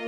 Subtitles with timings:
[0.00, 0.04] We're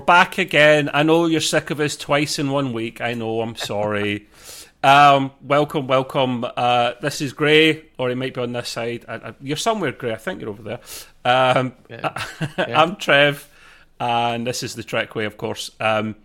[0.00, 0.88] back again.
[0.94, 3.02] I know you're sick of us twice in one week.
[3.02, 3.42] I know.
[3.42, 4.28] I'm sorry.
[4.84, 6.44] um, welcome, welcome.
[6.44, 9.06] Uh, this is Gray, or he might be on this side.
[9.08, 10.12] I, I, you're somewhere, Gray.
[10.12, 10.80] I think you're over there.
[11.24, 12.24] Um, yeah.
[12.58, 12.80] Yeah.
[12.80, 13.48] I'm Trev,
[13.98, 15.70] and this is the Trekway, of course.
[15.80, 16.16] Um,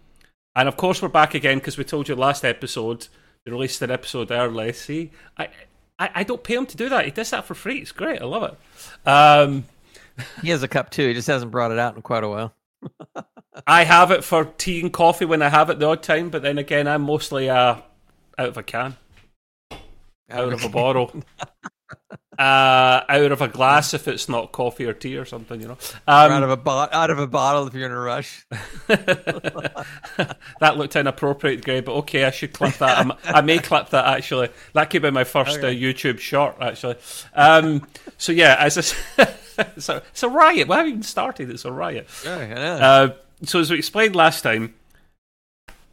[0.55, 3.07] and of course, we're back again because we told you last episode
[3.45, 4.73] We released an episode early.
[4.73, 5.47] See, I,
[5.97, 7.05] I, I don't pay him to do that.
[7.05, 7.77] He does that for free.
[7.77, 8.21] It's great.
[8.21, 9.07] I love it.
[9.07, 9.65] Um,
[10.41, 11.07] he has a cup too.
[11.07, 12.53] He just hasn't brought it out in quite a while.
[13.67, 16.41] I have it for tea and coffee when I have it the odd time, but
[16.41, 17.77] then again, I'm mostly uh,
[18.39, 18.95] out of a can,
[20.31, 21.11] out of a bottle,
[22.39, 25.77] uh, out of a glass if it's not coffee or tea or something, you know.
[26.07, 28.45] Um, out of a bo- out of a bottle if you're in a rush.
[28.87, 32.97] that looked inappropriate, Gray, but okay, I should clip that.
[32.97, 34.47] I'm, i may clip that actually.
[34.71, 35.67] That could be my first okay.
[35.67, 36.95] uh, YouTube short, actually.
[37.33, 37.85] Um,
[38.17, 39.27] so yeah, as a,
[39.75, 40.69] it's, a, it's a riot.
[40.69, 41.49] We haven't even started.
[41.49, 42.07] It's a riot.
[42.23, 42.77] Yeah.
[42.77, 44.75] Uh, so as we explained last time,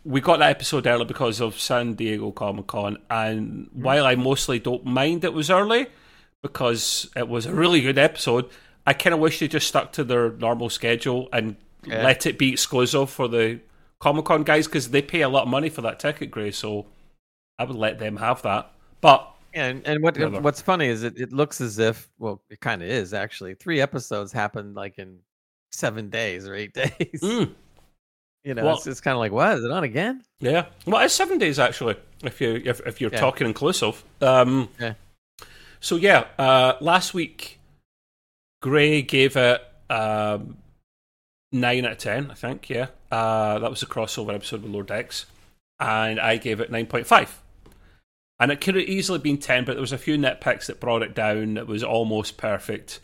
[0.06, 3.82] we got that episode early because of San Diego Comic Con, and mm.
[3.82, 5.88] while I mostly don't mind it was early
[6.42, 8.48] because it was a really good episode,
[8.86, 12.04] I kind of wish they just stuck to their normal schedule and yeah.
[12.04, 13.58] let it be exclusive for the
[13.98, 16.52] Comic Con guys because they pay a lot of money for that ticket, Gray.
[16.52, 16.86] So
[17.58, 18.70] I would let them have that.
[19.00, 22.80] But and and what what's funny is it, it looks as if well it kind
[22.82, 25.18] of is actually three episodes happened like in
[25.72, 27.20] seven days or eight days.
[27.20, 27.54] Mm.
[28.46, 30.22] You know, well, it's, it's kind of like, what is it on again?
[30.38, 31.96] Yeah, well, it's seven days actually.
[32.22, 33.18] If you if, if you're yeah.
[33.18, 34.04] talking inclusive.
[34.22, 34.94] Um, yeah.
[35.80, 37.58] So yeah, uh, last week,
[38.62, 40.58] Gray gave it um,
[41.50, 42.30] nine out of ten.
[42.30, 42.70] I think.
[42.70, 45.26] Yeah, uh, that was a crossover episode with Lower Decks,
[45.80, 47.42] and I gave it nine point five.
[48.38, 51.02] And it could have easily been ten, but there was a few nitpicks that brought
[51.02, 51.56] it down.
[51.56, 53.00] It was almost perfect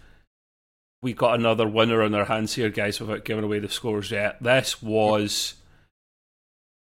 [1.02, 4.42] we got another winner on our hands here, guys, without giving away the scores yet.
[4.42, 5.54] This was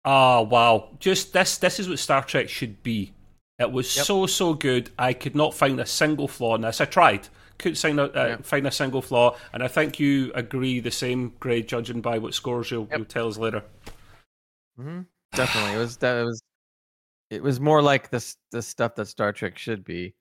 [0.05, 0.91] ah oh, wow.
[1.01, 3.13] Just this this is what Star Trek should be.
[3.59, 4.07] It was yep.
[4.07, 4.91] so so good.
[4.99, 6.81] I could not find a single flaw in this.
[6.81, 8.45] I tried, couldn't find a, uh, yep.
[8.45, 12.35] find a single flaw, and I think you agree the same grade, judging by what
[12.35, 12.99] scores you'll, yep.
[12.99, 13.63] you'll tell us later.
[14.79, 15.01] Mm-hmm.
[15.35, 16.43] Definitely, it was that it was
[17.31, 20.15] it was more like this the stuff that Star Trek should be.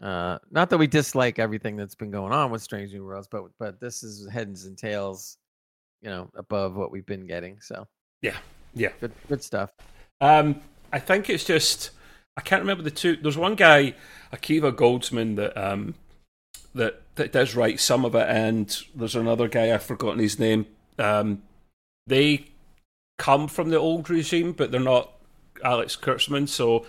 [0.00, 3.44] Uh, not that we dislike everything that's been going on with Strange New Worlds, but
[3.58, 5.38] but this is heads and tails,
[6.02, 7.60] you know, above what we've been getting.
[7.60, 7.86] So
[8.22, 8.36] yeah,
[8.74, 9.70] yeah, good good stuff.
[10.20, 10.60] Um,
[10.92, 11.90] I think it's just
[12.36, 13.16] I can't remember the two.
[13.16, 13.94] There's one guy,
[14.32, 15.94] Akiva Goldsman, that um
[16.74, 20.66] that that does write some of it, and there's another guy I've forgotten his name.
[20.98, 21.42] Um,
[22.06, 22.46] they
[23.18, 25.12] come from the old regime, but they're not
[25.64, 26.86] Alex Kurtzman, so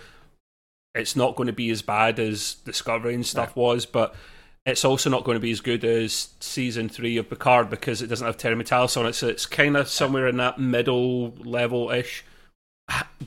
[0.94, 4.14] it's not going to be as bad as Discovery and stuff was, but
[4.66, 8.08] it's also not going to be as good as season three of Picard because it
[8.08, 9.14] doesn't have Terry Matalas on it.
[9.14, 12.24] So it's kind of somewhere in that middle level ish,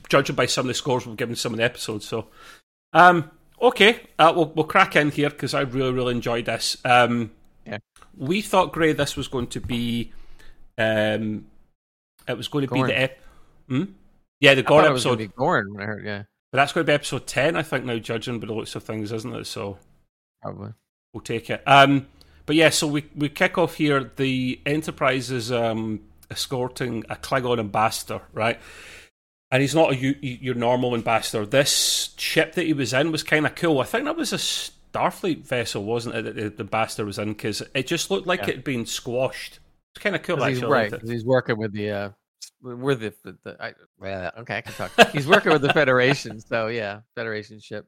[0.08, 2.06] judging by some of the scores we've given some of the episodes.
[2.06, 2.28] So,
[2.92, 3.30] um,
[3.60, 6.76] okay, uh, we'll we'll crack in here because I really really enjoyed this.
[6.84, 7.32] Um,
[7.66, 7.78] yeah.
[8.16, 10.12] we thought Gray this was going to be,
[10.78, 11.46] um,
[12.28, 12.86] it was going to Gorn.
[12.86, 13.20] be the ep-
[13.68, 13.84] hmm?
[14.40, 15.20] yeah the Gorn episode.
[15.20, 16.22] It was Gorn when I heard yeah.
[16.54, 18.84] But that's going to be episode 10, I think, now, judging by the looks of
[18.84, 19.48] things, isn't it?
[19.48, 19.76] So
[20.40, 20.70] Probably.
[21.12, 21.64] We'll take it.
[21.66, 22.06] Um,
[22.46, 24.12] but yeah, so we, we kick off here.
[24.14, 28.60] The Enterprise is um, escorting a Klingon ambassador, right?
[29.50, 31.44] And he's not a, your normal ambassador.
[31.44, 33.80] This ship that he was in was kind of cool.
[33.80, 37.30] I think that was a Starfleet vessel, wasn't it, that the ambassador was in?
[37.32, 38.50] Because it just looked like yeah.
[38.50, 39.58] it had been squashed.
[39.96, 40.54] It's kind of cool, actually.
[40.54, 42.10] He's, right, he's working with the uh,
[42.64, 45.10] we're the, the, the I, well, okay, I can talk.
[45.10, 47.86] He's working with the Federation, so yeah, Federation ship.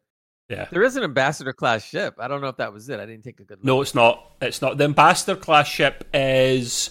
[0.48, 2.14] Yeah, there is an ambassador class ship.
[2.19, 3.00] I don't know if that was it.
[3.00, 3.58] I didn't take a good.
[3.58, 3.64] Look.
[3.64, 4.37] No, it's not.
[4.40, 4.78] It's not.
[4.78, 6.90] The ambassador class ship is.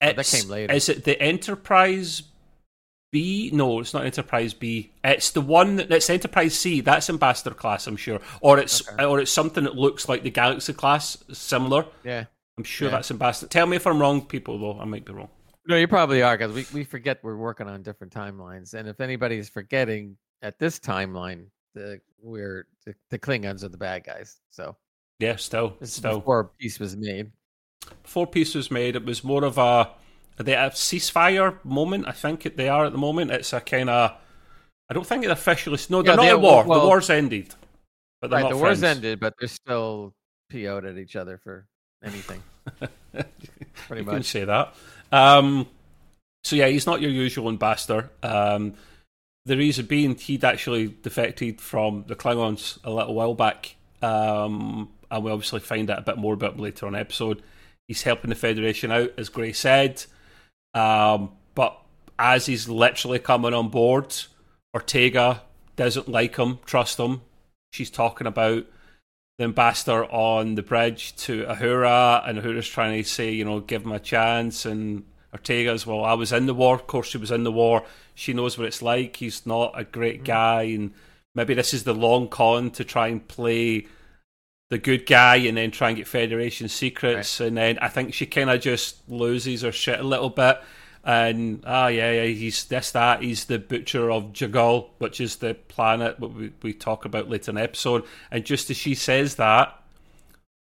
[0.00, 0.72] Oh, that came later.
[0.72, 2.22] Is it the Enterprise
[3.12, 3.50] B?
[3.52, 4.92] No, it's not Enterprise B.
[5.02, 6.80] It's the one that, that's Enterprise C.
[6.80, 9.04] That's ambassador class, I'm sure, or it's okay.
[9.04, 11.86] or it's something that looks like the Galaxy class, similar.
[12.04, 12.92] Yeah, I'm sure yeah.
[12.92, 13.48] that's ambassador.
[13.48, 14.58] Tell me if I'm wrong, people.
[14.58, 15.28] Though I might be wrong.
[15.68, 18.74] No, you probably are because we, we forget we're working on different timelines.
[18.74, 24.04] And if anybody's forgetting at this timeline, the we're the, the Klingons are the bad
[24.04, 24.40] guys.
[24.50, 24.76] So
[25.18, 26.18] yeah, still, this still.
[26.18, 27.32] before peace was made.
[28.02, 29.90] Before peace was made, it was more of a
[30.38, 32.06] they a ceasefire moment.
[32.06, 33.30] I think they are at the moment.
[33.30, 34.12] It's a kind of
[34.88, 35.78] I don't think it officially.
[35.90, 36.64] No, they're yeah, not at war.
[36.64, 37.54] Well, the war's ended.
[38.20, 38.60] but right, the friends.
[38.60, 40.14] war's ended, but they're still
[40.50, 41.66] PO'd at each other for
[42.04, 42.42] anything.
[42.80, 44.26] Pretty you can much.
[44.26, 44.74] say that.
[45.12, 45.66] Um,
[46.44, 48.10] so yeah, he's not your usual ambassador.
[48.22, 48.74] Um,
[49.46, 55.24] the reason being, he'd actually defected from the Klingons a little while back, um, and
[55.24, 57.42] we obviously find out a bit more about him later on episode.
[57.88, 60.04] He's helping the Federation out, as Gray said,
[60.74, 61.80] um, but
[62.18, 64.14] as he's literally coming on board,
[64.74, 65.42] Ortega
[65.76, 67.22] doesn't like him, trust him.
[67.72, 68.66] She's talking about
[69.38, 73.84] the ambassador on the bridge to Uhura, and Uhura's trying to say, you know, give
[73.84, 74.64] him a chance.
[74.64, 76.74] And Ortega's, well, I was in the war.
[76.74, 77.84] Of course, she was in the war.
[78.14, 79.16] She knows what it's like.
[79.16, 80.26] He's not a great mm.
[80.26, 80.92] guy, and
[81.34, 83.86] maybe this is the long con to try and play
[84.70, 87.40] the good guy and then try and get Federation secrets.
[87.40, 90.60] And then I think she kind of just loses her shit a little bit.
[91.06, 93.22] And ah, yeah, yeah, he's this, that.
[93.22, 97.52] He's the butcher of J'Gal, which is the planet what we, we talk about later
[97.52, 98.02] in the episode.
[98.32, 99.80] And just as she says that,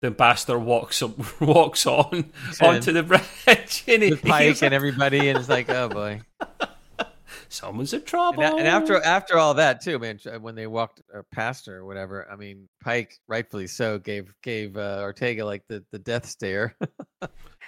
[0.01, 2.31] the ambassador walks up, walks on
[2.61, 6.21] onto the bridge, and he, With Pike and everybody, and it's like, oh boy.
[7.49, 8.43] someone's in trouble.
[8.43, 11.01] And, and after after all that too, man, when they walked
[11.31, 15.83] past her or whatever, I mean, Pike, rightfully so, gave gave uh, Ortega like the,
[15.91, 16.75] the death stare.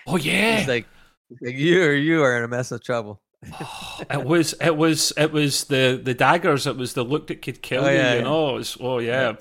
[0.06, 0.86] oh yeah, he's like,
[1.42, 3.22] you are you are in a mess of trouble.
[4.10, 6.66] it was it was it was the the daggers.
[6.68, 7.96] It was the look that could kill Oh, you.
[7.98, 8.24] yeah, you yeah.
[8.24, 9.36] know, it was, oh yeah,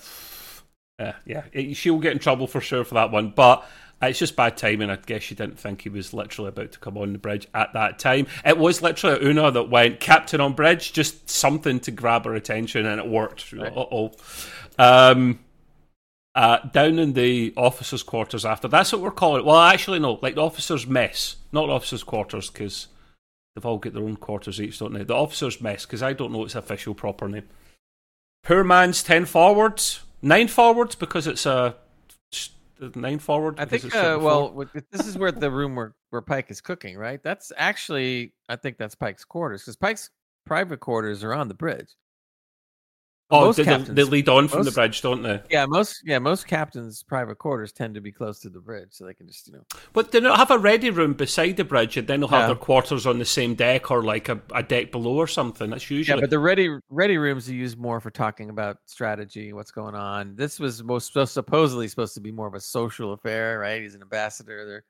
[0.99, 1.43] yeah, yeah.
[1.53, 3.65] It- she'll get in trouble for sure for that one, but.
[4.03, 4.91] It's just bad timing.
[4.91, 7.73] I guess she didn't think he was literally about to come on the bridge at
[7.73, 8.27] that time.
[8.45, 12.85] It was literally Una that went Captain on bridge, just something to grab her attention,
[12.85, 13.55] and it worked.
[13.55, 13.75] Right.
[13.75, 14.13] Uh oh.
[14.79, 15.39] Um,
[16.37, 18.69] uh, down in the officers' quarters after.
[18.69, 19.47] That's what we're calling it.
[19.47, 22.89] Well, actually, no, like the officers' mess, not officers' quarters, because
[23.55, 25.03] they've all got their own quarters each, don't they?
[25.03, 27.49] The officers' mess, because I don't know its official proper name.
[28.45, 31.75] Poor man's ten forwards, nine forwards, because it's a
[32.95, 33.59] nine forward.
[33.59, 33.93] I think.
[33.95, 37.23] Uh, well, this is where the room where where Pike is cooking, right?
[37.23, 40.11] That's actually, I think that's Pike's quarters because Pike's
[40.45, 41.97] private quarters are on the bridge.
[43.31, 45.41] Oh, most they, they- they lead on from the bridge, don't they?
[45.51, 49.05] Yeah, most yeah most captains' private quarters tend to be close to the bridge, so
[49.07, 49.65] they can just you know.
[49.93, 52.57] But they don't have a ready room beside the bridge, and then they'll have their
[52.57, 55.71] quarters on the same deck or like a, a deck below or something.
[55.71, 59.53] That's usually Yeah, but the ready ready rooms are used more for talking about strategy,
[59.53, 60.37] what's going on.
[60.37, 63.83] This was most supposedly supposed to be more of a social affair, right?
[63.83, 64.65] He's an ambassador.
[64.67, 64.85] They're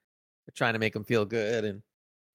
[0.46, 1.82] they're trying to make him feel good and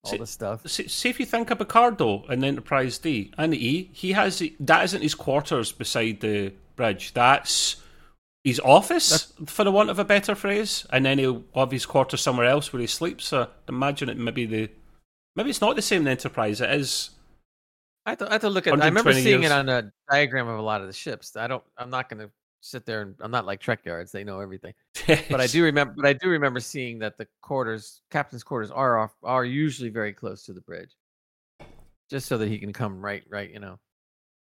[0.03, 0.67] all See- this stuff.
[0.67, 4.83] See, see if you think of Picardo in Enterprise D and E, he has that
[4.85, 7.13] isn't his quarters beside the bridge.
[7.13, 7.77] That's
[8.43, 12.21] his office, for the want of a better phrase, and then he'll have his quarters
[12.21, 13.25] somewhere else where he sleeps.
[13.25, 14.69] So imagine it maybe the
[15.35, 16.61] maybe it's not the same in Enterprise.
[16.61, 17.11] It is.
[18.03, 18.81] I have to, I have to look at.
[18.81, 19.51] I remember seeing years.
[19.51, 21.35] it on a diagram of a lot of the ships.
[21.35, 21.63] I don't.
[21.77, 24.11] I'm not going to sit there and I'm not like Trek yards.
[24.11, 24.73] They know everything.
[25.07, 25.93] But I do remember.
[25.97, 30.13] But I do remember seeing that the quarters, captain's quarters, are off, are usually very
[30.13, 30.95] close to the bridge,
[32.09, 33.79] just so that he can come right, right, you know,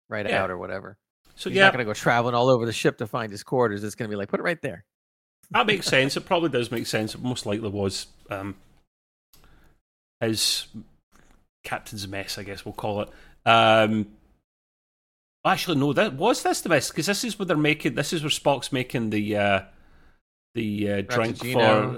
[0.09, 0.43] right Yeah.
[0.43, 0.97] out or whatever.
[1.35, 3.43] So He's yeah, not going to go traveling all over the ship to find his
[3.43, 3.83] quarters.
[3.83, 4.85] It's going to be like put it right there.
[5.51, 6.15] that makes sense.
[6.15, 7.13] It probably does make sense.
[7.15, 8.55] It most likely was um,
[10.21, 10.67] his
[11.63, 13.09] captain's mess, I guess we'll call it.
[13.45, 14.07] Um,
[15.45, 17.95] actually, no, that was this the best because this is where they're making.
[17.95, 19.61] This is where Spock's making the uh,
[20.53, 21.45] the uh, drink for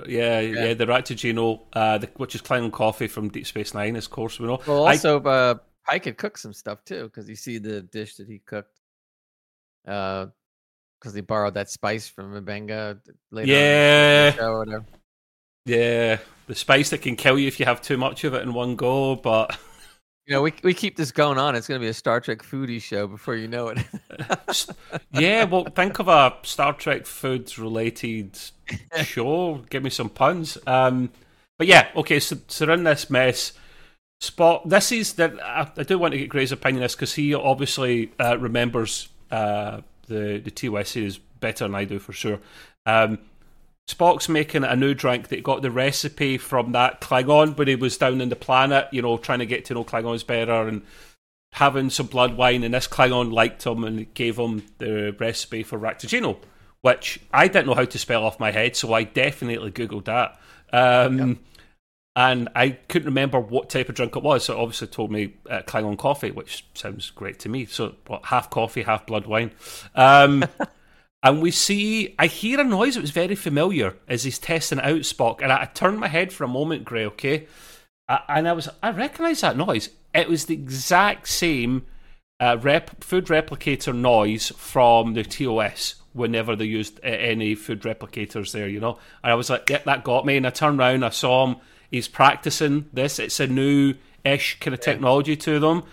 [0.07, 0.73] yeah, yeah Yeah.
[0.73, 4.47] the Raktajino, uh, the, which is Klingon coffee from Deep Space Nine, of course we
[4.47, 4.59] know.
[4.67, 5.55] Well, I- also uh,
[5.85, 8.79] Pike could cook some stuff too because you see the dish that he cooked.
[9.87, 10.27] Uh,
[10.99, 12.99] because he borrowed that spice from M'Benga
[13.31, 13.43] later.
[13.43, 14.29] on Yeah.
[14.31, 14.85] the show or whatever.
[15.65, 16.17] yeah,
[16.47, 18.75] the spice that can kill you if you have too much of it in one
[18.75, 19.55] go, but.
[20.27, 21.55] You know, we we keep this going on.
[21.55, 23.79] It's going to be a Star Trek foodie show before you know it.
[25.11, 28.37] yeah, well, think of a Star Trek foods related
[29.03, 29.63] show.
[29.69, 30.57] Give me some puns.
[30.67, 31.11] Um,
[31.57, 32.19] but yeah, okay.
[32.19, 33.53] So, so in this mess.
[34.19, 34.67] Spot.
[34.67, 35.39] This is that.
[35.41, 39.09] I, I do want to get Gray's opinion on this because he obviously uh, remembers
[39.29, 42.39] uh, the the TOS series better than I do for sure.
[42.87, 43.19] Um,
[43.87, 47.97] Spock's making a new drink that got the recipe from that Klingon when he was
[47.97, 50.81] down in the planet, you know, trying to get to know Klingons better and
[51.53, 52.63] having some blood wine.
[52.63, 56.37] And this Klingon liked him and gave him the recipe for Raktajino,
[56.81, 60.37] which I didn't know how to spell off my head, so I definitely Googled that.
[60.73, 61.39] Um,
[62.17, 65.35] And I couldn't remember what type of drink it was, so it obviously told me
[65.49, 67.65] uh, Klingon coffee, which sounds great to me.
[67.65, 69.51] So, what, half coffee, half blood wine.
[69.93, 70.43] Um,
[71.27, 75.01] and we see, I hear a noise that was very familiar as he's testing out
[75.01, 75.41] Spock.
[75.41, 77.47] And I, I turned my head for a moment, Gray, okay?
[78.07, 79.89] I, and I was, I recognise that noise.
[80.15, 81.85] It was the exact same
[82.39, 88.53] uh, rep, food replicator noise from the TOS whenever they used uh, any food replicators
[88.53, 88.69] there.
[88.69, 91.09] You know, and I was like, "Yep, that got me." And I turned around, I
[91.09, 91.57] saw him.
[91.91, 93.19] He's practicing this.
[93.19, 95.83] It's a new ish kind of technology to them.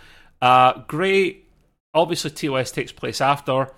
[0.41, 1.49] Uh, great.
[1.93, 3.71] Obviously, TOS takes place after.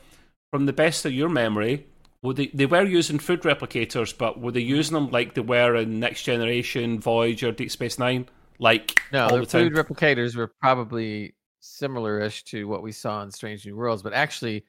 [0.53, 1.87] From the best of your memory,
[2.23, 5.77] were they, they were using food replicators, but were they using them like they were
[5.77, 8.29] in Next Generation, Voyager, Deep Space Nine?
[8.59, 13.67] Like No, all the food replicators were probably similar-ish to what we saw in Strange
[13.67, 14.65] New Worlds, but actually,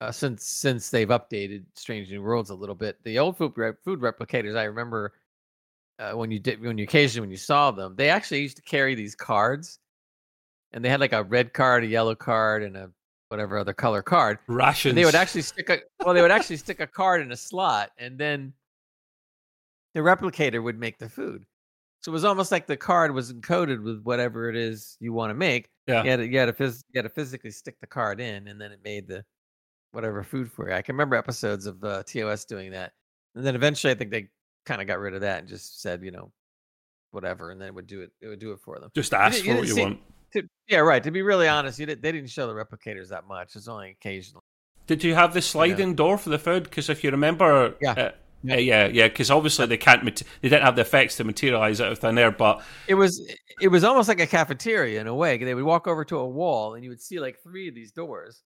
[0.00, 3.82] uh, since since they've updated Strange New Worlds a little bit, the old food rep-
[3.84, 5.12] food replicators, I remember
[5.98, 8.62] uh, when you did when you occasionally when you saw them, they actually used to
[8.62, 9.78] carry these cards,
[10.72, 12.90] and they had like a red card, a yellow card, and a
[13.28, 14.38] whatever other color card.
[14.46, 14.90] Rations.
[14.90, 17.36] And they would actually stick a well, they would actually stick a card in a
[17.36, 18.52] slot, and then
[19.94, 21.44] the replicator would make the food.
[22.02, 25.30] So it was almost like the card was encoded with whatever it is you want
[25.30, 25.70] to make.
[25.86, 26.02] Yeah.
[26.02, 28.48] You had to, you had to, phys- you had to physically stick the card in,
[28.48, 29.24] and then it made the
[29.92, 30.74] whatever food for you.
[30.74, 32.92] I can remember episodes of uh, TOS doing that,
[33.34, 34.28] and then eventually I think they
[34.66, 36.30] kind of got rid of that and just said, you know,
[37.12, 38.10] whatever, and then it would do it.
[38.20, 38.90] It would do it for them.
[38.94, 40.00] Just ask you for what you see- want.
[40.34, 41.02] To, yeah, right.
[41.02, 43.56] To be really honest, you did, they didn't show the replicators that much.
[43.56, 44.42] It's only occasionally.
[44.86, 46.64] Did you have the sliding door for the food?
[46.64, 47.92] Because if you remember, Yeah.
[47.92, 48.10] uh,
[48.42, 49.08] yeah, yeah, yeah.
[49.08, 52.30] Because obviously they can't, they didn't have the effects to materialize out of thin air.
[52.30, 53.26] But It was
[53.60, 55.38] it was almost like a cafeteria in a way.
[55.38, 57.92] They would walk over to a wall and you would see like three of these
[57.92, 58.42] doors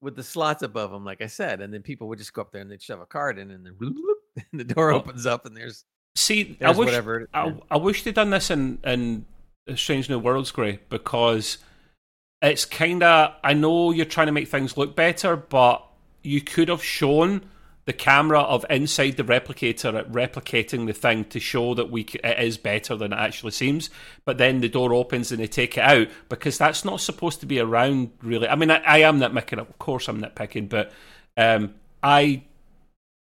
[0.00, 2.52] with the slots above them, like I said, and then people would just go up
[2.52, 3.92] there and they'd shove a card in, and then bloop,
[4.36, 7.28] bloop, and the door opens up and there's see, I wish, whatever.
[7.34, 7.54] I.
[7.70, 9.26] I wish they'd done this in in
[9.76, 11.58] Strange New Worlds, Gray, because
[12.42, 13.34] it's kind of.
[13.42, 15.86] I know you're trying to make things look better, but
[16.22, 17.42] you could have shown
[17.86, 22.38] the camera of inside the replicator at replicating the thing to show that we it
[22.38, 23.90] is better than it actually seems.
[24.24, 27.46] But then the door opens and they take it out because that's not supposed to
[27.46, 28.10] be around.
[28.22, 29.58] Really, I mean, I, I am nitpicking.
[29.58, 30.92] Of course, I'm nitpicking, but
[31.36, 32.44] um, I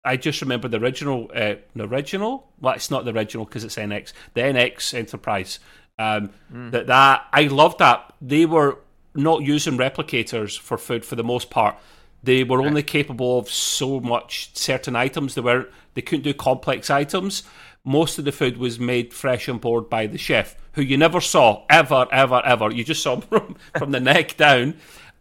[0.04, 2.52] I just remember the original, uh, the original.
[2.60, 4.14] Well, it's not the original because it's NX.
[4.34, 5.60] The NX Enterprise.
[6.00, 6.30] Um,
[6.72, 8.80] That that I loved that they were
[9.14, 11.76] not using replicators for food for the most part.
[12.24, 15.36] They were only capable of so much certain items.
[15.36, 17.44] They were they couldn't do complex items.
[17.84, 21.22] Most of the food was made fresh on board by the chef, who you never
[21.22, 22.72] saw ever, ever, ever.
[22.72, 24.76] You just saw from, from the neck down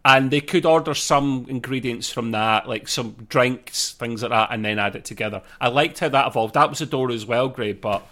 [0.05, 4.63] and they could order some ingredients from that, like some drinks, things like that, and
[4.63, 5.41] then add it together.
[5.59, 6.53] I liked how that evolved.
[6.53, 8.07] That was a door as well, great, but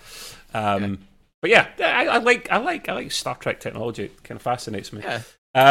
[0.53, 0.99] um,
[1.41, 4.05] but yeah, I, I like I like I like Star Trek technology.
[4.05, 5.03] It kind of fascinates me.
[5.03, 5.21] Yeah,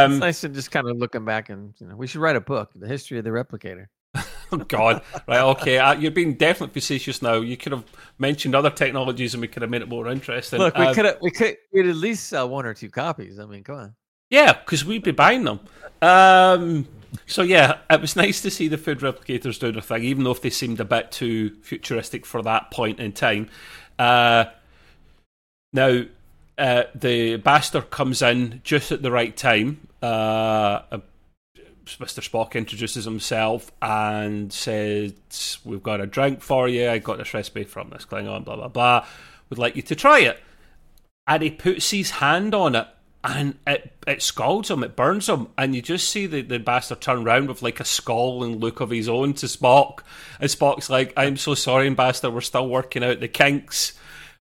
[0.05, 2.37] it's Um, nice to just kind of looking back and you know we should write
[2.37, 3.87] a book, the history of the replicator.
[4.53, 5.43] oh God, right?
[5.43, 7.35] Okay, uh, you're being definitely facetious now.
[7.35, 7.85] You could have
[8.19, 10.59] mentioned other technologies, and we could have made it more interesting.
[10.59, 13.39] Look, we Um, could we could we'd at least sell one or two copies.
[13.39, 13.97] I mean, come on.
[14.31, 15.61] Yeah, because we'd be buying them.
[16.03, 16.89] Um,
[17.27, 20.33] so yeah, it was nice to see the food replicators do their thing, even though
[20.33, 23.49] if they seemed a bit too futuristic for that point in time.
[23.99, 24.47] Uh,
[25.73, 26.03] now,
[26.59, 29.89] uh, the bastard comes in just at the right time.
[30.03, 30.81] Uh,
[31.87, 32.21] Mr.
[32.21, 36.91] Spock introduces himself and says, "We've got a drink for you.
[36.91, 38.45] I got this recipe from this Klingon.
[38.45, 39.07] Blah blah blah.
[39.51, 40.43] Would like you to try it."
[41.27, 42.89] And he puts his hand on it,
[43.23, 44.83] and it it scalds him.
[44.83, 47.85] It burns him, and you just see the, the bastard turn around with like a
[47.85, 50.01] scowling look of his own to Spock.
[50.41, 52.35] And Spock's like, "I'm so sorry, bastard.
[52.35, 53.93] We're still working out the kinks."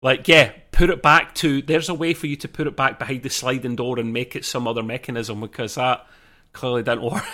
[0.03, 1.63] Like, yeah, put it back to.
[1.63, 4.35] There's a way for you to put it back behind the sliding door and make
[4.35, 6.07] it some other mechanism because that
[6.53, 7.25] clearly didn't work.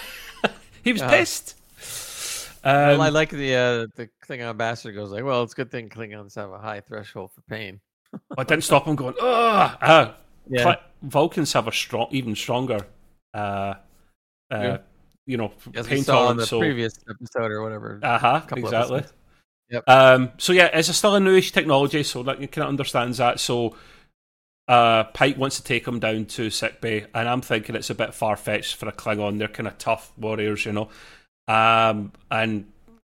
[0.84, 1.10] he was Yeah.
[1.10, 1.54] pissed.
[2.64, 5.70] Well, Um, I like the uh, the Klingon ambassador goes like, "Well, it's a good
[5.70, 7.80] thing Klingons have a high threshold for pain."
[8.36, 9.14] I didn't stop him going.
[9.20, 9.78] Ugh.
[9.80, 10.12] Uh,
[10.50, 12.86] Yeah, Cl- Vulcans have a strong, even stronger,
[13.34, 13.74] uh,
[14.50, 14.78] uh,
[15.26, 16.40] you know, as we pain saw in tolerance.
[16.40, 18.00] the So, previous episode or whatever.
[18.02, 19.04] uh huh, exactly.
[19.70, 19.88] Yep.
[19.88, 23.18] Um, so yeah, it's a still a newish technology, so that you kind of understands
[23.18, 23.38] that.
[23.40, 23.76] So,
[24.66, 27.94] uh, Pike wants to take him down to sick bay, and I'm thinking it's a
[27.94, 29.38] bit far fetched for a Klingon.
[29.38, 30.88] They're kind of tough warriors, you know.
[31.48, 32.66] Um, and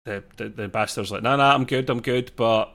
[0.04, 2.32] the, the the bastard's like, no, no, I'm good, I'm good.
[2.36, 2.66] But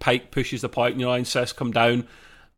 [0.00, 2.06] Pike pushes the point, you know, I insist, come down.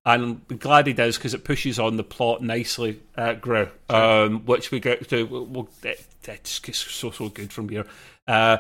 [0.05, 4.41] And I'm glad he does because it pushes on the plot nicely, uh, Gray, um,
[4.47, 5.23] which we get to.
[5.25, 6.61] We'll, we'll, it, it's
[6.93, 7.87] so so good from here.
[8.27, 8.59] Uh,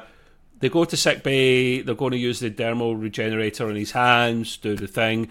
[0.62, 1.82] they go to sick bay.
[1.82, 5.28] They're going to use the dermal regenerator on his hands, do the thing.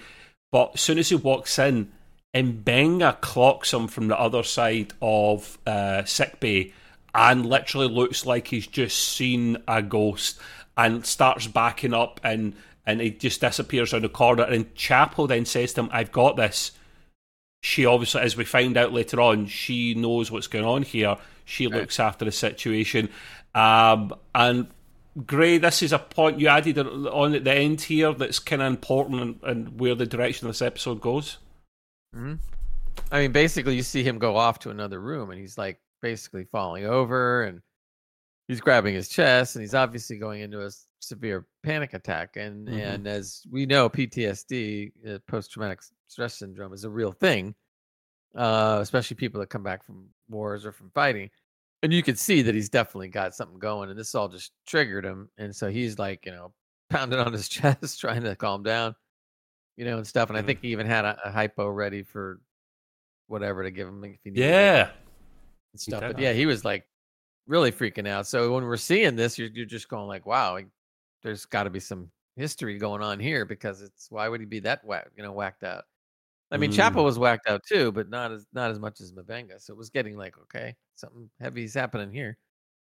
[0.51, 1.89] But as soon as he walks in,
[2.35, 6.73] M'Benga clocks him from the other side of uh, sick bay
[7.15, 10.38] and literally looks like he's just seen a ghost
[10.75, 12.53] and starts backing up and
[12.85, 14.43] and he just disappears around the corner.
[14.43, 16.71] And Chapel then says to him, "I've got this."
[17.63, 21.15] She obviously, as we find out later on, she knows what's going on here.
[21.45, 23.07] She looks after the situation,
[23.53, 24.67] Um, and
[25.25, 28.67] Gray, this is a point you added on at the end here that's kind of
[28.67, 31.37] important and where the direction of this episode goes.
[32.15, 32.35] Mm-hmm.
[33.11, 36.45] I mean, basically, you see him go off to another room, and he's like basically
[36.45, 37.61] falling over, and
[38.47, 42.37] he's grabbing his chest, and he's obviously going into a severe panic attack.
[42.37, 42.79] And mm-hmm.
[42.79, 47.53] and as we know, PTSD, uh, post traumatic stress syndrome, is a real thing,
[48.35, 51.29] uh, especially people that come back from wars or from fighting.
[51.83, 55.03] And you can see that he's definitely got something going, and this all just triggered
[55.03, 55.29] him.
[55.38, 56.53] And so he's like, you know,
[56.89, 58.95] pounding on his chest, trying to calm down,
[59.77, 60.29] you know, and stuff.
[60.29, 60.45] And mm-hmm.
[60.45, 62.39] I think he even had a, a hypo ready for
[63.27, 64.89] whatever to give him if he needed yeah
[65.75, 66.01] stuff.
[66.01, 66.88] But yeah, he was like
[67.47, 68.27] really freaking out.
[68.27, 70.59] So when we're seeing this, you're you're just going like, wow,
[71.23, 74.59] there's got to be some history going on here because it's why would he be
[74.59, 75.85] that whack, you know, whacked out?
[76.51, 76.75] I mean, mm.
[76.75, 79.62] Chapel was whacked out too, but not as not as much as M'Benga.
[79.62, 82.38] So it was getting like, okay, something heavy's happening here.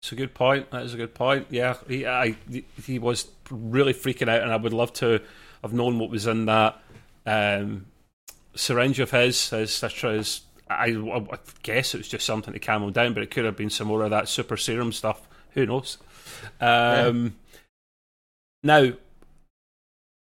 [0.01, 0.71] It's a good point.
[0.71, 1.49] That is a good point.
[1.51, 2.37] Yeah, he I,
[2.87, 5.21] he was really freaking out, and I would love to
[5.63, 6.81] have known what was in that
[7.27, 7.87] um,
[8.55, 12.93] syringe of his, his, his I, I, guess it was just something to calm him
[12.93, 15.29] down, but it could have been some more of that super serum stuff.
[15.53, 15.99] Who knows?
[16.61, 17.61] Um, yeah.
[18.63, 18.93] Now,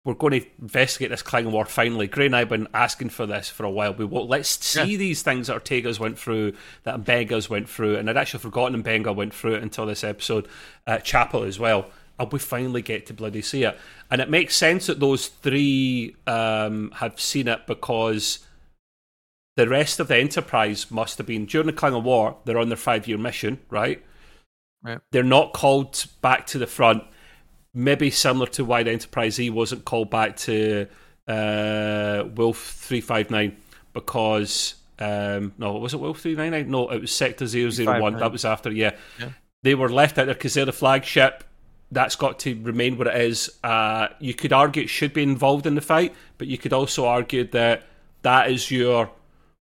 [0.05, 2.07] we're going to investigate this Klingon War finally.
[2.07, 3.93] Gray and I have been asking for this for a while.
[3.93, 4.97] We will, let's see yeah.
[4.97, 9.15] these things that Ortega's went through, that M'Benga's went through, and I'd actually forgotten M'Benga
[9.15, 10.47] went through it until this episode.
[10.85, 11.89] Uh, Chapel as well.
[12.19, 13.77] And we finally get to bloody see it.
[14.11, 18.45] And it makes sense that those three um, have seen it because
[19.55, 22.37] the rest of the Enterprise must have been during the Klingon War.
[22.45, 24.03] They're on their five-year mission, right?
[24.83, 24.99] Right.
[25.11, 27.03] They're not called back to the front.
[27.73, 30.87] Maybe similar to why the Enterprise E wasn't called back to
[31.27, 33.57] uh, Wolf three five nine
[33.93, 36.69] because um, no, was it Wolf three nine nine?
[36.69, 38.17] No, it was Sector 001.
[38.17, 38.71] That was after.
[38.71, 38.91] Yeah.
[39.19, 39.29] yeah.
[39.63, 41.43] they were left out there because they're the flagship.
[41.91, 43.51] That's got to remain where it is.
[43.63, 47.05] Uh, you could argue it should be involved in the fight, but you could also
[47.05, 47.83] argue that
[48.23, 49.11] that is your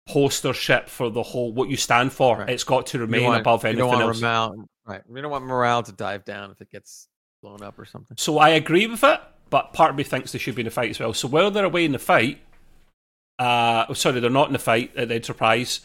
[0.06, 2.38] poster ship for the whole what you stand for.
[2.38, 2.50] Right.
[2.50, 4.20] It's got to remain above anything else.
[4.20, 5.02] Morale, right.
[5.08, 7.08] We don't want morale to dive down if it gets
[7.42, 8.16] blown up or something.
[8.16, 9.20] So I agree with it,
[9.50, 11.14] but part of me thinks they should be in the fight as well.
[11.14, 12.40] So while they're away in the fight,
[13.38, 15.80] uh, oh, sorry, they're not in the fight at the Enterprise.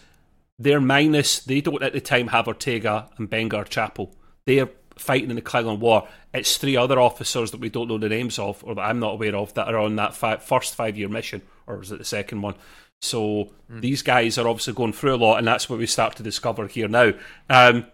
[0.58, 1.40] They're minus.
[1.40, 4.16] They don't at the time have Ortega and Bengar Chapel.
[4.46, 6.08] They're fighting in the Klingon War.
[6.34, 9.14] It's three other officers that we don't know the names of, or that I'm not
[9.14, 12.06] aware of, that are on that fi- first five year mission, or is it the
[12.06, 12.56] second one?
[13.02, 13.82] So mm.
[13.82, 16.68] these guys are obviously going through a lot, and that's what we start to discover
[16.68, 17.14] here now.
[17.50, 17.86] Um,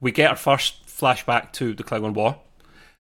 [0.00, 2.40] we get our first flashback to the Klingon War.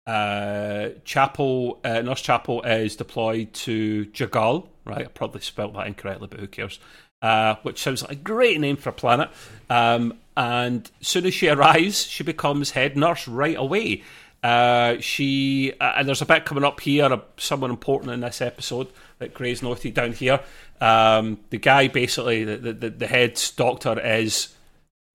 [0.07, 5.07] Uh, Chapel, uh, Nurse Chapel is deployed to J'Gal, right?
[5.07, 6.79] I probably spelled that incorrectly, but who cares?
[7.23, 9.31] Uh, which sounds like a great name for a planet.
[9.69, 14.05] Um, and soon as she arrives, she becomes head nurse right away.
[14.43, 18.87] Uh, she uh, and there's a bit coming up here, someone important in this episode
[19.19, 20.41] that Gray's noted down here.
[20.81, 24.55] Um, the guy, basically, the, the, the head doctor, is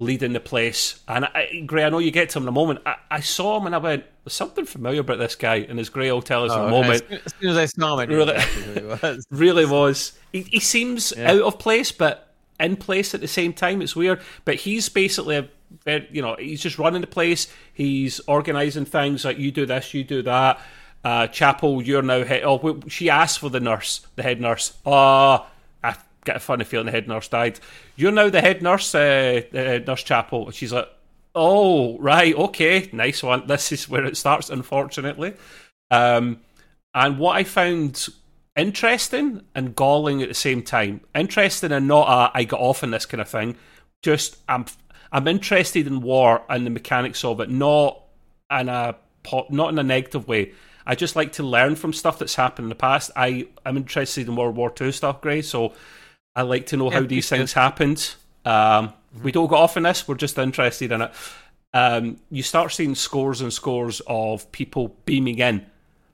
[0.01, 0.99] leading the place.
[1.07, 2.81] And I, Gray, I know you get to him in a moment.
[2.85, 5.89] I, I, saw him and I went, "There's something familiar about this guy." And as
[5.89, 8.09] Gray will tell us oh, in a oh, moment, as soon as I saw him,
[8.09, 8.33] really,
[9.03, 9.25] was.
[9.29, 10.13] really was.
[10.33, 11.31] He, he seems yeah.
[11.31, 13.81] out of place, but in place at the same time.
[13.81, 15.47] It's weird, but he's basically a
[15.83, 17.47] very, you know, he's just running the place.
[17.71, 20.59] He's organising things like you do this, you do that.
[21.03, 22.43] Uh, Chapel, you're now head.
[22.43, 24.73] Oh, she asked for the nurse, the head nurse.
[24.85, 25.47] Ah, I
[26.25, 27.59] get a funny feeling the head nurse died.
[27.95, 30.51] You're now the head nurse, uh, uh, Nurse Chapel.
[30.51, 30.89] She's like,
[31.35, 33.43] oh, right, okay, nice one.
[33.47, 35.33] This is where it starts, unfortunately.
[35.89, 36.41] Um,
[36.93, 38.09] and what I found
[38.55, 41.01] interesting and galling at the same time.
[41.15, 43.55] Interesting and not a I got off in this kind of thing.
[44.01, 44.65] Just I'm
[45.11, 48.01] I'm interested in war and the mechanics of it, not
[48.49, 48.95] in a
[49.49, 50.53] not in a negative way.
[50.85, 53.11] I just like to learn from stuff that's happened in the past.
[53.15, 55.41] I am interested in World War II stuff, Gray.
[55.41, 55.73] So
[56.35, 58.15] I like to know yeah, how these things happened.
[58.45, 59.23] Um, mm-hmm.
[59.23, 60.07] We don't go off in this.
[60.07, 61.11] We're just interested in it.
[61.73, 65.65] Um, you start seeing scores and scores of people beaming in,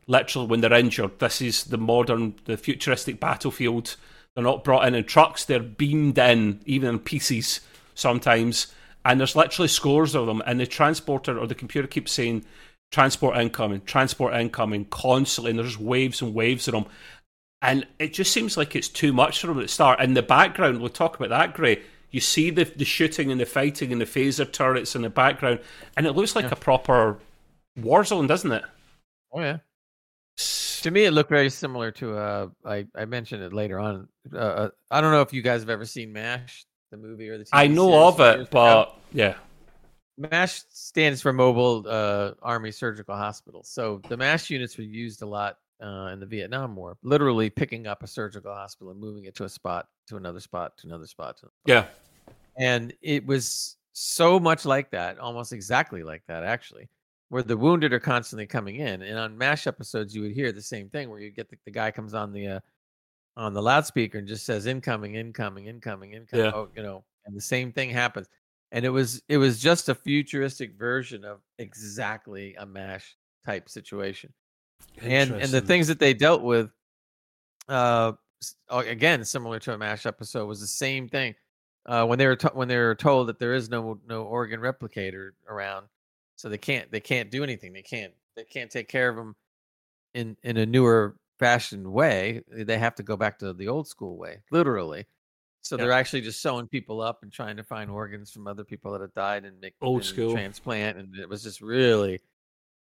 [0.07, 1.19] literally when they're injured.
[1.19, 3.95] This is the modern, the futuristic battlefield.
[4.35, 5.45] They're not brought in in trucks.
[5.45, 7.61] They're beamed in, even in pieces
[7.95, 8.67] sometimes.
[9.03, 10.43] And there's literally scores of them.
[10.45, 12.45] And the transporter or the computer keeps saying
[12.91, 16.85] transport incoming, transport incoming constantly, and there's waves and waves of them.
[17.61, 19.99] And it just seems like it's too much for them at the start.
[19.99, 21.81] In the background, we'll talk about that, Gray.
[22.11, 25.59] You see the the shooting and the fighting and the phaser turrets in the background,
[25.97, 26.51] and it looks like yeah.
[26.51, 27.17] a proper
[27.75, 28.63] war zone, doesn't it?
[29.33, 29.57] Oh yeah.
[30.81, 32.15] To me, it looked very similar to.
[32.15, 34.07] Uh, I I mentioned it later on.
[34.31, 37.37] Uh, uh I don't know if you guys have ever seen Mash, the movie or
[37.37, 37.43] the.
[37.43, 38.91] TV I know of it, but ago.
[39.11, 39.35] yeah.
[40.17, 43.63] MASH stands for Mobile uh, Army Surgical Hospital.
[43.63, 47.87] So the MASH units were used a lot uh, in the Vietnam War, literally picking
[47.87, 51.07] up a surgical hospital and moving it to a spot, to another spot, to another
[51.07, 51.37] spot.
[51.37, 51.85] To yeah.
[52.57, 56.89] And it was so much like that, almost exactly like that, actually,
[57.29, 59.01] where the wounded are constantly coming in.
[59.01, 61.71] And on MASH episodes, you would hear the same thing where you get the, the
[61.71, 62.59] guy comes on the uh,
[63.35, 66.45] on the loudspeaker and just says incoming, incoming, incoming, incoming.
[66.45, 66.51] Yeah.
[66.53, 68.27] Oh, you know, and the same thing happens.
[68.71, 74.33] And it was it was just a futuristic version of exactly a mash type situation.
[75.01, 76.71] And and the things that they dealt with
[77.67, 78.13] uh
[78.69, 81.35] again similar to a mash episode was the same thing.
[81.85, 84.59] Uh, when they were to- when they were told that there is no no organ
[84.59, 85.87] replicator around,
[86.35, 87.73] so they can't they can't do anything.
[87.73, 89.35] They can't they can't take care of them
[90.13, 92.43] in in a newer fashioned way.
[92.51, 95.05] They have to go back to the old school way, literally.
[95.61, 98.91] So they're actually just sewing people up and trying to find organs from other people
[98.93, 100.97] that have died and make old and school transplant.
[100.97, 102.21] And it was just really,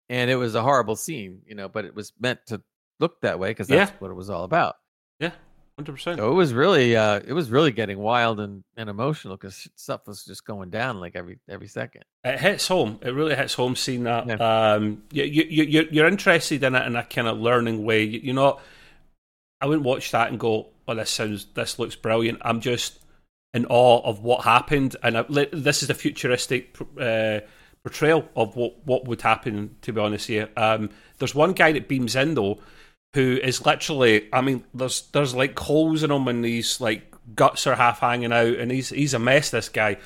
[0.09, 2.61] and it was a horrible scene, you know, but it was meant to
[2.99, 3.97] look that way because that's yeah.
[3.99, 4.75] what it was all about.
[5.19, 5.31] Yeah,
[5.77, 6.17] hundred percent.
[6.17, 10.07] So it was really, uh, it was really getting wild and, and emotional because stuff
[10.07, 12.03] was just going down like every every second.
[12.23, 12.99] It hits home.
[13.01, 13.75] It really hits home.
[13.75, 14.35] Seeing that, yeah.
[14.73, 18.03] um, you you you you're interested in it in a kind of learning way.
[18.03, 18.61] You, you're not.
[19.61, 22.99] I wouldn't watch that and go, "Oh, this sounds, this looks brilliant." I'm just
[23.53, 27.39] in awe of what happened, and I, this is a futuristic uh,
[27.85, 29.75] portrayal of what what would happen.
[29.83, 32.59] To be honest, here, um, there's one guy that beams in though
[33.13, 37.67] who is literally I mean there's there's like holes in him and these like guts
[37.67, 39.97] are half hanging out and he's he's a mess this guy.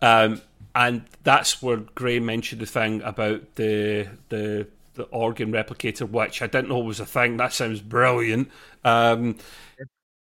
[0.00, 0.40] Um,
[0.74, 6.46] and that's where Gray mentioned the thing about the the the organ replicator which I
[6.46, 7.36] didn't know was a thing.
[7.36, 8.50] That sounds brilliant.
[8.84, 9.36] Um,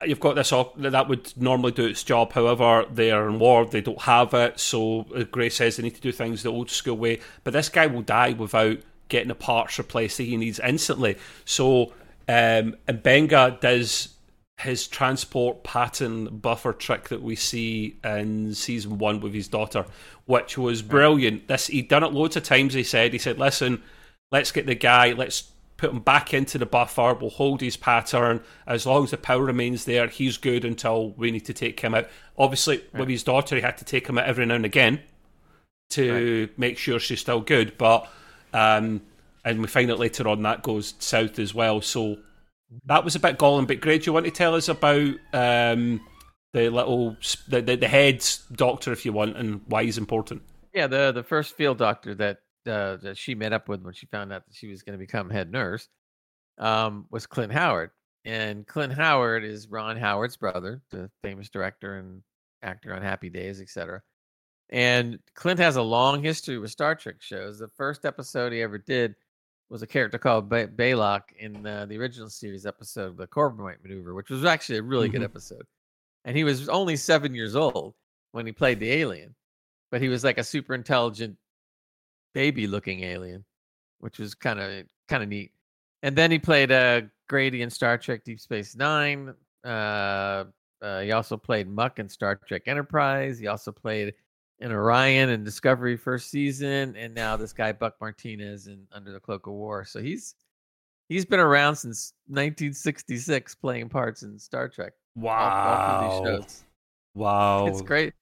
[0.04, 3.64] you've got this all that would normally do its job however they are in war
[3.64, 6.96] they don't have it so Gray says they need to do things the old school
[6.96, 8.78] way but this guy will die without
[9.08, 11.16] getting the parts replaced that he needs instantly.
[11.44, 11.92] So,
[12.28, 14.14] um, and Benga does
[14.58, 19.84] his transport pattern buffer trick that we see in season one with his daughter,
[20.24, 21.46] which was brilliant.
[21.48, 22.74] This he'd done it loads of times.
[22.74, 23.82] He said, he said, "Listen,
[24.32, 25.12] let's get the guy.
[25.12, 27.14] Let's put him back into the buffer.
[27.14, 30.08] We'll hold his pattern as long as the power remains there.
[30.08, 32.08] He's good until we need to take him out.
[32.38, 33.00] Obviously, right.
[33.00, 35.00] with his daughter, he had to take him out every now and again
[35.90, 36.58] to right.
[36.58, 38.08] make sure she's still good, but."
[38.52, 39.02] Um,
[39.46, 41.80] and we find out later on that goes south as well.
[41.80, 42.18] So
[42.86, 43.66] that was a bit galling.
[43.66, 46.00] But Gray, do you want to tell us about um,
[46.52, 47.16] the little
[47.48, 50.42] the, the, the head's doctor, if you want, and why he's important?
[50.74, 54.06] Yeah, the the first field doctor that uh, that she met up with when she
[54.06, 55.88] found out that she was going to become head nurse
[56.58, 57.90] um, was Clint Howard,
[58.24, 62.22] and Clint Howard is Ron Howard's brother, the famous director and
[62.62, 64.02] actor on Happy Days, etc.
[64.70, 67.58] And Clint has a long history with Star Trek shows.
[67.58, 69.14] The first episode he ever did
[69.68, 74.14] was a character called ba- Balok in uh, the original series episode, The Corbomite Maneuver,
[74.14, 75.18] which was actually a really mm-hmm.
[75.18, 75.64] good episode.
[76.24, 77.94] And he was only seven years old
[78.32, 79.34] when he played the alien,
[79.90, 81.36] but he was like a super intelligent,
[82.36, 83.42] baby-looking alien,
[84.00, 85.52] which was kind of kind of neat.
[86.02, 89.32] And then he played uh, Grady in Star Trek Deep Space Nine.
[89.64, 90.44] Uh,
[90.82, 93.38] uh, he also played Muck in Star Trek Enterprise.
[93.38, 94.12] He also played
[94.60, 99.20] and Orion and Discovery first season, and now this guy Buck Martinez in Under the
[99.20, 99.86] Cloak of War.
[99.86, 100.34] So he's
[101.08, 104.92] he's been around since 1966, playing parts in Star Trek.
[105.14, 106.44] Wow!
[107.14, 107.66] Wow!
[107.66, 108.12] It's great.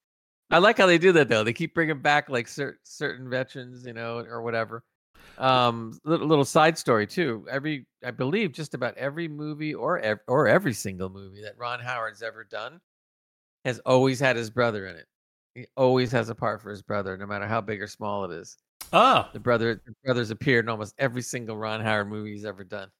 [0.54, 1.42] I like how they do that though.
[1.42, 4.84] They keep bringing back like cer- certain veterans, you know, or whatever.
[5.36, 7.44] Um, little, little side story too.
[7.50, 11.80] Every, I believe, just about every movie or ev- or every single movie that Ron
[11.80, 12.80] Howard's ever done
[13.64, 15.06] has always had his brother in it.
[15.56, 18.30] He always has a part for his brother, no matter how big or small it
[18.30, 18.56] is.
[18.92, 22.62] Ah, the brother, the brothers appeared in almost every single Ron Howard movie he's ever
[22.62, 22.92] done.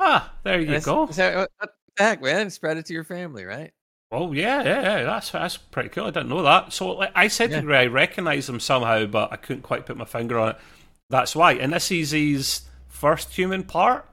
[0.00, 1.08] ah, there you go.
[1.12, 2.50] So, what the heck, man?
[2.50, 3.72] Spread it to your family, right?
[4.12, 5.02] Oh yeah, yeah, yeah.
[5.04, 6.04] That's that's pretty cool.
[6.04, 6.72] I didn't know that.
[6.72, 7.60] So like, I said yeah.
[7.60, 10.56] to Ray, I recognise him somehow, but I couldn't quite put my finger on it.
[11.10, 11.52] That's why.
[11.54, 14.08] And this is his first human part.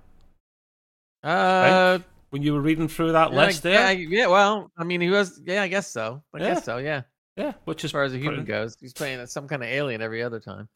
[1.23, 3.91] Uh, when you were reading through that yeah, list there.
[3.93, 4.27] Yeah, yeah.
[4.27, 5.41] Well, I mean, he was.
[5.43, 6.21] Yeah, I guess so.
[6.33, 6.77] I guess so.
[6.77, 7.03] Yeah.
[7.36, 8.47] Yeah, which as far as a human pretty...
[8.47, 10.69] goes, he's playing some kind of alien every other time.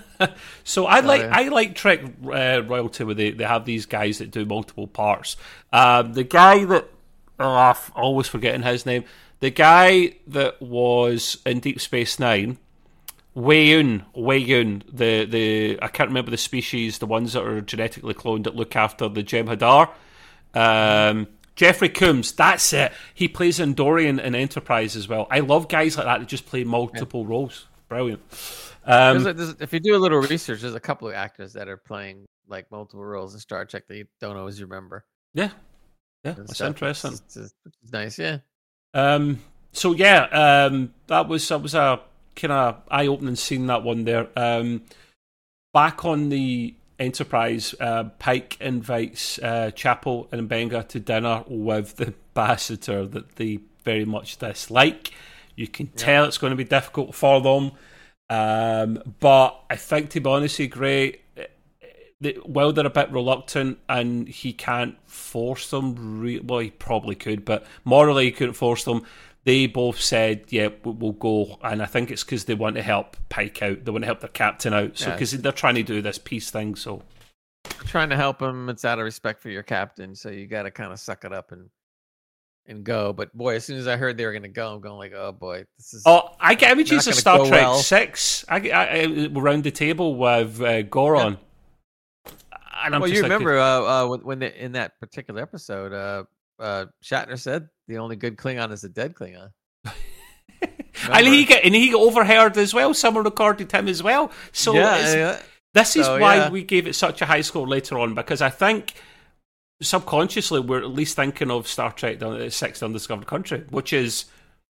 [0.64, 4.30] so I like I like Trek uh, royalty where they, they have these guys that
[4.30, 5.38] do multiple parts.
[5.72, 6.90] Um, the guy that
[7.40, 9.04] oh, I'm always forgetting his name.
[9.40, 12.58] The guy that was in Deep Space Nine,
[13.36, 18.44] Weyoun, Weyoun, the the I can't remember the species, the ones that are genetically cloned
[18.44, 19.90] that look after the Jem'Hadar.
[20.54, 22.92] Um, Jeffrey Combs, that's it.
[23.12, 25.26] He plays Andorian in Enterprise as well.
[25.30, 27.28] I love guys like that that just play multiple yeah.
[27.30, 27.66] roles.
[27.88, 28.22] brilliant.
[28.86, 31.52] Um, There's a- there's- if you do a little research, there's a couple of actors
[31.54, 35.04] that are playing like multiple roles in Star Trek that you don't always remember.
[35.32, 35.50] yeah,
[36.24, 36.68] yeah, that's stuff.
[36.68, 37.12] interesting.
[37.12, 38.38] It's, it's, it's nice, yeah.
[38.94, 39.40] Um,
[39.72, 40.22] so yeah,
[40.70, 42.00] um, that was that was a
[42.36, 44.28] kind of eye opening scene that one there.
[44.36, 44.82] Um,
[45.72, 52.06] back on the Enterprise, uh, Pike invites uh, Chapel and Benga to dinner with the
[52.36, 55.10] ambassador that they very much dislike.
[55.56, 57.72] You can tell it's going to be difficult for them,
[58.30, 61.20] um, but I think to be honest, Gray,
[62.24, 67.14] they, while they're a bit reluctant and he can't force them, re- well, he probably
[67.14, 69.04] could, but morally he couldn't force them.
[69.44, 72.82] They both said, "Yeah, we- we'll go," and I think it's because they want to
[72.82, 73.84] help Pike out.
[73.84, 75.14] They want to help their captain out, so Yeah.
[75.14, 76.74] because they're trying to do this peace thing.
[76.76, 77.02] So
[77.86, 80.70] Trying to help him, it's out of respect for your captain, so you got to
[80.70, 81.68] kind of suck it up and
[82.66, 83.12] and go.
[83.12, 85.12] But boy, as soon as I heard they were going to go, I'm going like,
[85.14, 86.02] oh boy, this is.
[86.06, 87.74] Oh, I get images of Star Trek well.
[87.76, 88.44] Six.
[88.48, 91.36] I, I, I around the table with uh, Gorkon,
[92.84, 96.24] and I'm well, you like, remember uh, uh, when- they, in that particular episode, uh,
[96.62, 99.50] uh, Shatner said the only good Klingon is a dead Klingon.
[101.10, 102.94] and he and he got overheard as well.
[102.94, 104.30] Someone recorded him as well.
[104.52, 105.40] So yeah, yeah.
[105.74, 106.50] This is So, why yeah.
[106.50, 108.94] we gave it such a high score later on because I think
[109.82, 114.26] subconsciously we're at least thinking of Star Trek: The Sixth Undiscovered Country, which is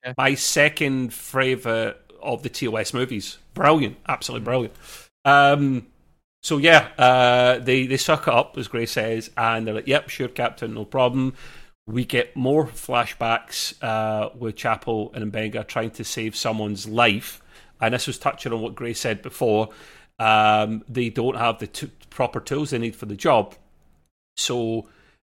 [0.06, 0.14] Yeah.
[0.18, 3.38] my second favourite of the TOS movies.
[3.54, 4.46] Brilliant, absolutely Mm.
[4.46, 4.74] brilliant.
[5.26, 5.88] Um,
[6.44, 10.10] so yeah, uh, they they suck it up as Gray says, and they're like, "Yep,
[10.10, 11.34] sure, Captain, no problem."
[11.88, 17.42] We get more flashbacks uh, with Chapel and M'Benga trying to save someone's life,
[17.82, 19.70] and this was touching on what Gray said before.
[20.20, 23.56] Um, they don't have the t- proper tools they need for the job,
[24.38, 24.88] so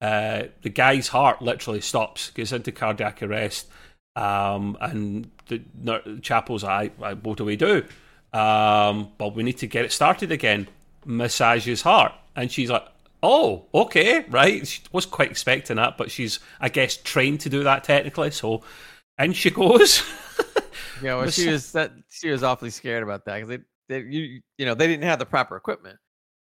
[0.01, 3.69] uh, the guy's heart literally stops, goes into cardiac arrest,
[4.17, 7.85] um, and the nur- Chapel's like, "I- "What do we do?"
[8.33, 10.69] Um, but we need to get it started again.
[11.07, 12.87] Massage his heart, and she's like,
[13.23, 17.63] "Oh, okay, right." She was quite expecting that, but she's, I guess, trained to do
[17.65, 18.31] that technically.
[18.33, 18.63] So,
[19.17, 20.03] and she goes.
[21.03, 24.41] Yeah, well, she was that she was awfully scared about that because they, they, you,
[24.59, 25.99] you know, they didn't have the proper equipment.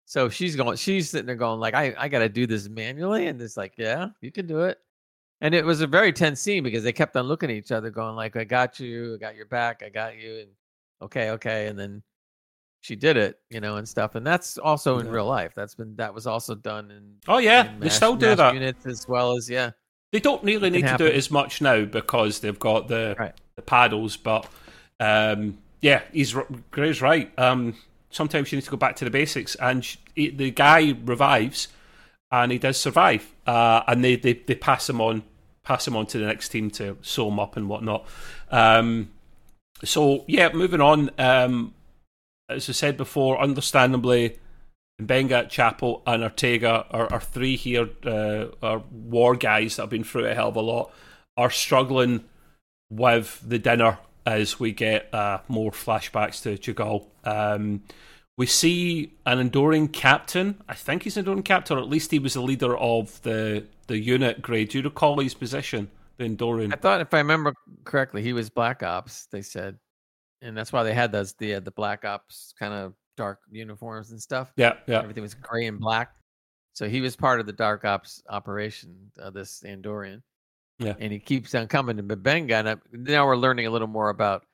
[0.06, 3.26] So she's going, she's sitting there going like, I, I got to do this manually,
[3.26, 4.78] and it's like, yeah, you can do it.
[5.40, 7.90] And it was a very tense scene because they kept on looking at each other,
[7.90, 10.48] going like, I got you, I got your back, I got you, and
[11.02, 12.02] okay, okay, and then
[12.80, 14.14] she did it, you know, and stuff.
[14.14, 15.52] And that's also in real life.
[15.54, 17.16] That's been that was also done in.
[17.26, 18.54] oh yeah, in they still do that.
[18.54, 19.70] Units as well as yeah.
[20.12, 23.14] They don't really need can to do it as much now because they've got the
[23.18, 23.34] Right.
[23.56, 24.16] the paddles.
[24.16, 24.46] But
[25.00, 26.34] um, yeah, he's
[26.70, 27.30] Gray's right.
[27.38, 27.74] Um,
[28.10, 31.68] sometimes you need to go back to the basics, and sh- he, the guy revives,
[32.32, 35.24] and he does survive, uh, and they, they they pass him on
[35.62, 38.06] pass him on to the next team to sew him up and whatnot.
[38.50, 39.10] Um,
[39.84, 41.10] so yeah, moving on.
[41.18, 41.74] Um,
[42.48, 44.38] as I said before, understandably.
[45.00, 50.02] Benga, Chapel, and Ortega are, are three here, uh, are war guys that have been
[50.02, 50.92] through a hell of a lot,
[51.36, 52.24] are struggling
[52.90, 57.06] with the dinner as we get uh, more flashbacks to J'Gal.
[57.24, 57.84] Um,
[58.36, 60.60] we see an Andorian captain.
[60.68, 63.66] I think he's an Andorian captain, or at least he was the leader of the,
[63.86, 64.42] the unit.
[64.42, 65.90] Gray, do you recall his position?
[66.16, 66.72] The Andorian.
[66.72, 69.26] I thought, if I remember correctly, he was Black Ops.
[69.30, 69.78] They said,
[70.42, 74.10] and that's why they had those the uh, the Black Ops kind of dark uniforms
[74.12, 74.52] and stuff.
[74.56, 75.00] Yeah, yeah.
[75.00, 76.12] Everything was gray and black.
[76.74, 79.10] So he was part of the Dark Ops operation.
[79.20, 80.22] Uh, this Andorian.
[80.78, 80.94] Yeah.
[81.00, 82.52] And he keeps on coming to M'Benga.
[82.52, 84.44] And I, now we're learning a little more about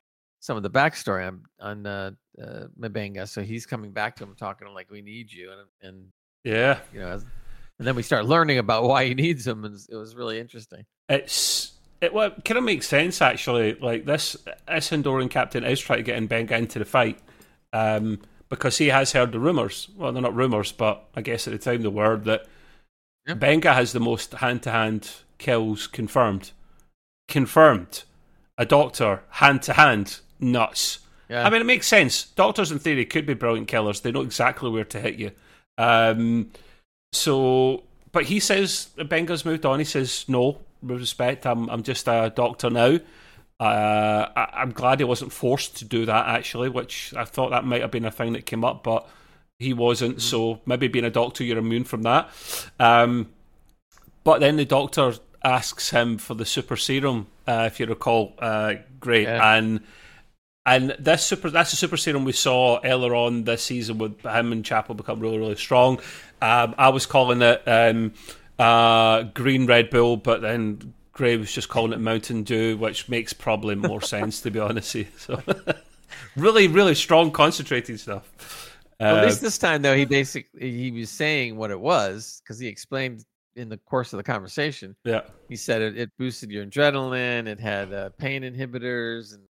[0.40, 2.10] some of the backstory on on uh,
[2.42, 3.28] uh, M'Benga.
[3.28, 6.06] So he's coming back to him, talking like, "We need you," and and
[6.44, 6.78] Yeah.
[6.94, 7.12] you know,
[7.78, 10.86] and then we start learning about why he needs him, and it was really interesting.
[11.10, 11.73] it's
[12.04, 13.74] it well, kind of makes sense actually.
[13.74, 14.36] Like this,
[14.68, 17.18] this Andorian captain is trying to get M'Benga into the fight
[17.72, 19.88] um, because he has heard the rumors.
[19.96, 22.46] Well, they're not rumors, but I guess at the time the word that
[23.26, 23.34] Yeah.
[23.34, 26.52] Benga has the most hand-to-hand kills confirmed.
[27.28, 28.04] Confirmed.
[28.58, 31.00] A doctor hand to hand nuts.
[31.28, 31.44] Yeah.
[31.46, 32.24] I mean, it makes sense.
[32.24, 34.00] Doctors, in theory, could be brilliant killers.
[34.00, 35.32] They know exactly where to hit you.
[35.78, 36.50] Um,
[37.12, 39.78] so, but he says Benga's moved on.
[39.78, 42.98] He says, "No, respect, I'm I'm just a doctor now."
[43.60, 47.64] Uh, I, I'm glad he wasn't forced to do that actually, which I thought that
[47.64, 49.08] might have been a thing that came up, but
[49.58, 50.20] he wasn't.
[50.20, 52.28] So maybe being a doctor, you're immune from that.
[52.80, 53.30] Um,
[54.24, 58.74] but then the doctor asks him for the super serum, uh, if you recall, uh,
[58.98, 59.56] great, Yeah.
[59.56, 59.80] and
[60.66, 64.50] and this super that's the super serum we saw earlier on this season with him
[64.50, 66.00] and Chapel become really really strong.
[66.42, 68.14] Um, I was calling it um,
[68.58, 73.32] uh, green Red Bull, but then Gray was just calling it Mountain Dew, which makes
[73.32, 74.96] probably more sense to be honest.
[75.18, 75.42] So
[76.36, 78.70] really, really strong, concentrated stuff.
[79.00, 82.58] Well, at least this time, though, he basically he was saying what it was because
[82.58, 83.24] he explained
[83.56, 84.96] in the course of the conversation.
[85.04, 87.46] Yeah, he said it, it boosted your adrenaline.
[87.46, 89.42] It had uh, pain inhibitors and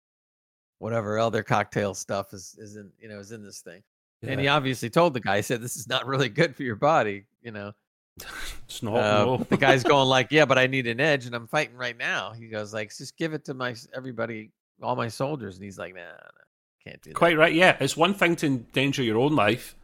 [0.78, 3.82] whatever other cocktail stuff is is in you know is in this thing.
[4.22, 4.30] Yeah.
[4.30, 6.76] And he obviously told the guy, he said, "This is not really good for your
[6.76, 7.72] body," you know.
[8.66, 8.94] It's not.
[8.94, 11.96] Uh, the guy's going like, "Yeah, but I need an edge, and I'm fighting right
[11.96, 14.50] now." He goes like, "Just give it to my everybody,
[14.82, 16.44] all my soldiers," and he's like, "Nah, nah
[16.84, 17.52] can't do that." Quite right.
[17.52, 19.76] Yeah, it's one thing to endanger your own life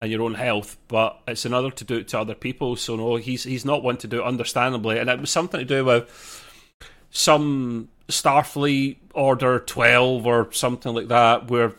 [0.00, 2.76] and your own health, but it's another to do it to other people.
[2.76, 5.66] So no, he's he's not one to do it, understandably, and it was something to
[5.66, 6.46] do with
[7.10, 11.72] some Starfleet Order Twelve or something like that, where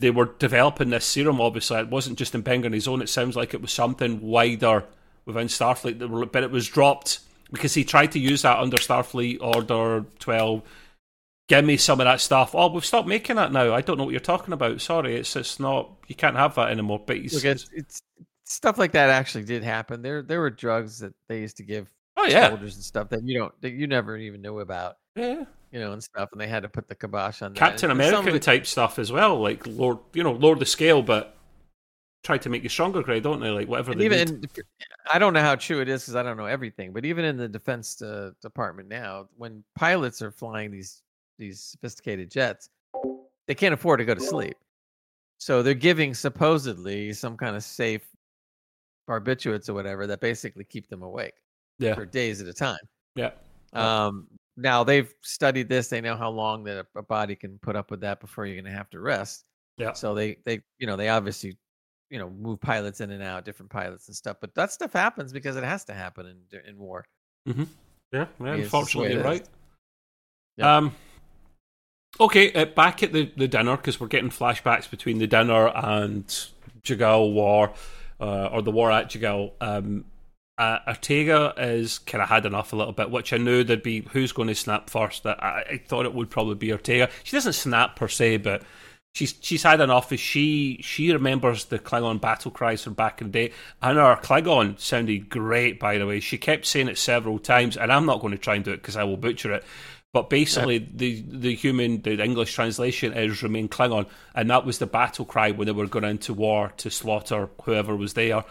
[0.00, 1.40] they were developing this serum.
[1.40, 3.00] Obviously, it wasn't just M'Benga on his own.
[3.00, 4.84] It sounds like it was something wider
[5.28, 7.20] within Starfleet, but it was dropped
[7.52, 10.62] because he tried to use that under Starfleet Order Twelve.
[11.48, 12.54] Give me some of that stuff.
[12.54, 13.72] Oh, we've stopped making that now.
[13.72, 14.80] I don't know what you're talking about.
[14.80, 15.92] Sorry, it's it's not.
[16.08, 17.02] You can't have that anymore.
[17.06, 18.02] But Look, it's, it's
[18.44, 20.02] stuff like that actually did happen.
[20.02, 22.48] There there were drugs that they used to give oh, yeah.
[22.48, 24.96] soldiers and stuff that you don't that you never even knew about.
[25.14, 25.44] Yeah.
[25.70, 27.58] You know, and stuff, and they had to put the kibosh on that.
[27.58, 31.36] Captain and American type stuff as well, like Lord, you know, lower the scale, but
[32.24, 33.50] try to make you stronger, Gray, don't they?
[33.50, 34.50] Like whatever they even, need.
[35.12, 37.36] I don't know how true it is because I don't know everything, but even in
[37.36, 41.02] the Defense uh, Department now, when pilots are flying these
[41.38, 42.68] these sophisticated jets,
[43.46, 44.56] they can't afford to go to sleep,
[45.38, 48.02] so they're giving supposedly some kind of safe
[49.08, 51.34] barbiturates or whatever that basically keep them awake
[51.78, 51.94] yeah.
[51.94, 52.78] for days at a time.
[53.14, 53.30] Yeah.
[53.72, 54.26] Um,
[54.56, 57.90] now they've studied this; they know how long that a, a body can put up
[57.90, 59.44] with that before you're going to have to rest.
[59.76, 59.92] Yeah.
[59.92, 61.56] So they they you know they obviously
[62.10, 64.38] you know move pilots in and out, different pilots and stuff.
[64.40, 67.04] But that stuff happens because it has to happen in in war.
[67.48, 67.64] Mm-hmm.
[68.12, 69.46] Yeah, yeah unfortunately, right.
[70.56, 70.76] Yeah.
[70.76, 70.94] Um.
[72.20, 76.26] Okay, uh, back at the, the dinner because we're getting flashbacks between the dinner and
[76.82, 77.72] J'Gal War,
[78.18, 79.52] uh, or the war at J'Gal.
[79.60, 80.04] Um,
[80.56, 84.00] uh, Ortega is kind of had enough a little bit, which I knew there'd be
[84.10, 85.22] who's going to snap first.
[85.22, 87.08] That I, I, thought it would probably be Ortega.
[87.22, 88.64] She doesn't snap per se, but
[89.14, 90.12] she's she's had enough.
[90.12, 94.16] As she she remembers the Klingon battle cries from back in the day, and her
[94.16, 95.80] Klingon sounded great.
[95.80, 98.54] By the way, she kept saying it several times, and I'm not going to try
[98.54, 99.64] and do it because I will butcher it.
[100.12, 100.86] But basically, yeah.
[100.94, 105.50] the the human the English translation is remain Klingon, and that was the battle cry
[105.50, 108.44] when they were going into war to slaughter whoever was there.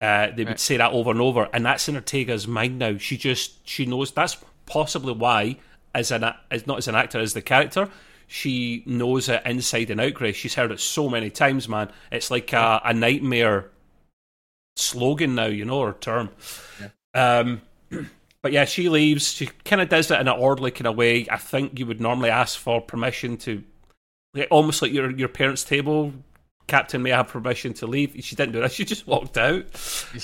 [0.00, 0.60] Uh, they would right.
[0.60, 2.96] say that over and over, and that's in Ortega's mind now.
[2.96, 5.58] She just she knows that's possibly why,
[5.94, 7.88] as an as not as an actor as the character,
[8.26, 10.14] she knows it inside and out.
[10.14, 11.90] Grace, she's heard it so many times, man.
[12.10, 13.70] It's like a, a nightmare
[14.76, 16.30] slogan now, you know, or term.
[16.80, 17.38] Yeah.
[17.38, 17.62] Um,
[18.42, 19.32] but yeah, she leaves.
[19.32, 21.26] She kind of does it in an orderly kind of way.
[21.30, 23.62] I think you would normally ask for permission to,
[24.50, 26.12] almost like your your parents' table
[26.66, 28.16] Captain, may I have permission to leave?
[28.20, 28.72] She didn't do that.
[28.74, 29.66] She just walked out.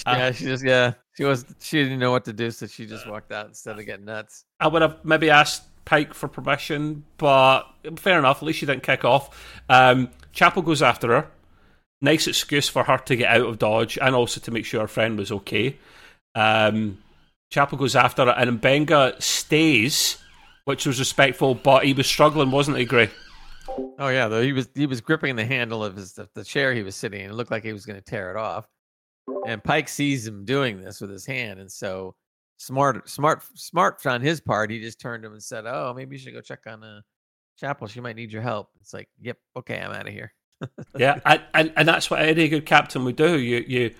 [0.06, 0.94] Yeah, uh, she just yeah.
[1.16, 3.84] She was she didn't know what to do, so she just walked out instead of
[3.84, 4.44] getting nuts.
[4.58, 7.64] I would have maybe asked Pike for permission, but
[7.96, 8.38] fair enough.
[8.38, 9.60] At least she didn't kick off.
[9.68, 11.28] Um, Chapel goes after her.
[12.00, 14.88] Nice excuse for her to get out of Dodge and also to make sure her
[14.88, 15.76] friend was okay.
[16.34, 16.98] Um,
[17.50, 20.16] Chapel goes after her, and Benga stays,
[20.64, 23.10] which was respectful, but he was struggling, wasn't he, Gray?
[23.98, 26.82] Oh yeah, though he was he was gripping the handle of his the chair he
[26.82, 27.30] was sitting in.
[27.30, 28.66] It looked like he was going to tear it off.
[29.46, 32.14] And Pike sees him doing this with his hand, and so
[32.60, 36.16] smart smart smart on his part, he just turned to him and said, "Oh, maybe
[36.16, 37.00] you should go check on uh,
[37.58, 37.88] Chapel.
[37.88, 40.32] She might need your help." It's like, "Yep, okay, I'm out of here."
[40.96, 43.38] yeah, and, and and that's what any good captain would do.
[43.38, 43.94] You you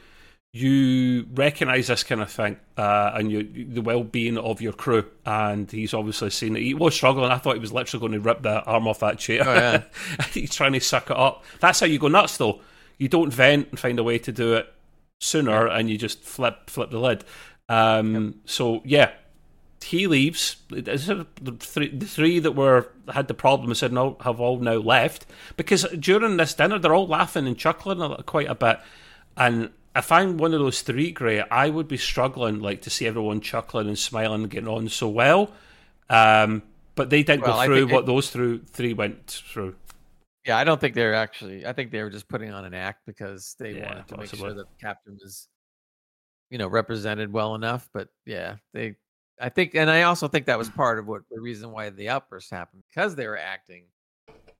[0.53, 5.71] you recognize this kind of thing uh, and you, the well-being of your crew and
[5.71, 8.43] he's obviously seen it he was struggling i thought he was literally going to rip
[8.43, 9.83] the arm off that chair oh, yeah.
[10.33, 12.61] he's trying to suck it up that's how you go nuts though
[12.99, 14.73] you don't vent and find a way to do it
[15.21, 15.79] sooner yeah.
[15.79, 17.25] and you just flip flip the lid
[17.71, 18.35] um, yep.
[18.45, 19.11] so yeah
[19.83, 24.59] he leaves the three, the three that were had the problem said no have all
[24.59, 25.25] now left
[25.57, 28.79] because during this dinner they're all laughing and chuckling quite a bit
[29.39, 33.07] and if I'm one of those three, Gray, I would be struggling like to see
[33.07, 35.51] everyone chuckling and smiling and getting on so well.
[36.09, 36.63] Um,
[36.95, 39.75] but they didn't well, go through what it, those through three went through.
[40.47, 41.67] Yeah, I don't think they're actually.
[41.67, 44.21] I think they were just putting on an act because they yeah, wanted to possibly.
[44.21, 45.49] make sure that the captain was,
[46.51, 47.89] you know, represented well enough.
[47.93, 48.97] But yeah, they.
[49.43, 52.09] I think, and I also think that was part of what the reason why the
[52.11, 53.85] outburst happened because they were acting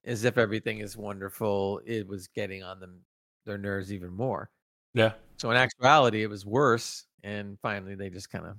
[0.05, 1.81] as if everything is wonderful.
[1.85, 3.01] It was getting on them
[3.45, 4.49] their nerves even more.
[4.93, 5.13] Yeah.
[5.37, 8.55] So in actuality, it was worse, and finally they just kind of,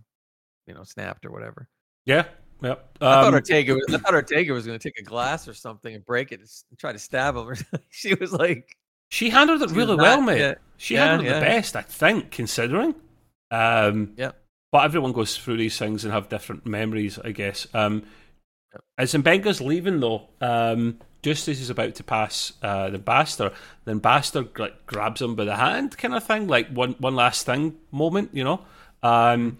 [0.66, 1.68] you know, snapped or whatever.
[2.06, 2.24] Yeah.
[2.62, 2.88] yep.
[3.00, 3.74] I thought Um, Ortega.
[3.74, 6.40] Was, I thought Ortega was going to take a glass or something and break it
[6.40, 7.54] and try to stab him.
[7.90, 8.76] She was like,
[9.08, 10.38] she handled it really not- well, mate.
[10.40, 10.54] yeah.
[10.76, 11.40] She Yeah, handled it yeah.
[11.40, 12.94] the best, I think, considering.
[13.52, 14.36] Um, Yep.
[14.72, 17.66] But everyone goes through these things and have different memories, I guess.
[17.74, 18.02] Um,
[18.72, 18.82] Yep.
[18.98, 23.52] As M'Benga's leaving, though, um, just as he's about to pass uh, the Bastard,
[23.84, 27.44] then Bastard like, grabs him by the hand, kind of thing, like one one last
[27.46, 28.62] thing moment, you know.
[29.02, 29.58] Um,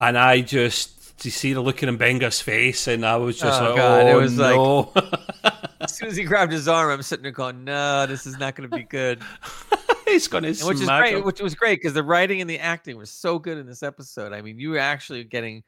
[0.00, 3.66] and I just to see the look in M'Benga's face, and I was just Oh,
[3.66, 4.92] like, God, oh it was like- no.
[5.80, 8.54] as soon as he grabbed his arm, I'm sitting there going, "No, this is not
[8.56, 9.20] going to be good."
[10.14, 11.24] he's gonna which is great.
[11.24, 14.32] Which was great because the writing and the acting was so good in this episode.
[14.32, 15.62] I mean, you were actually getting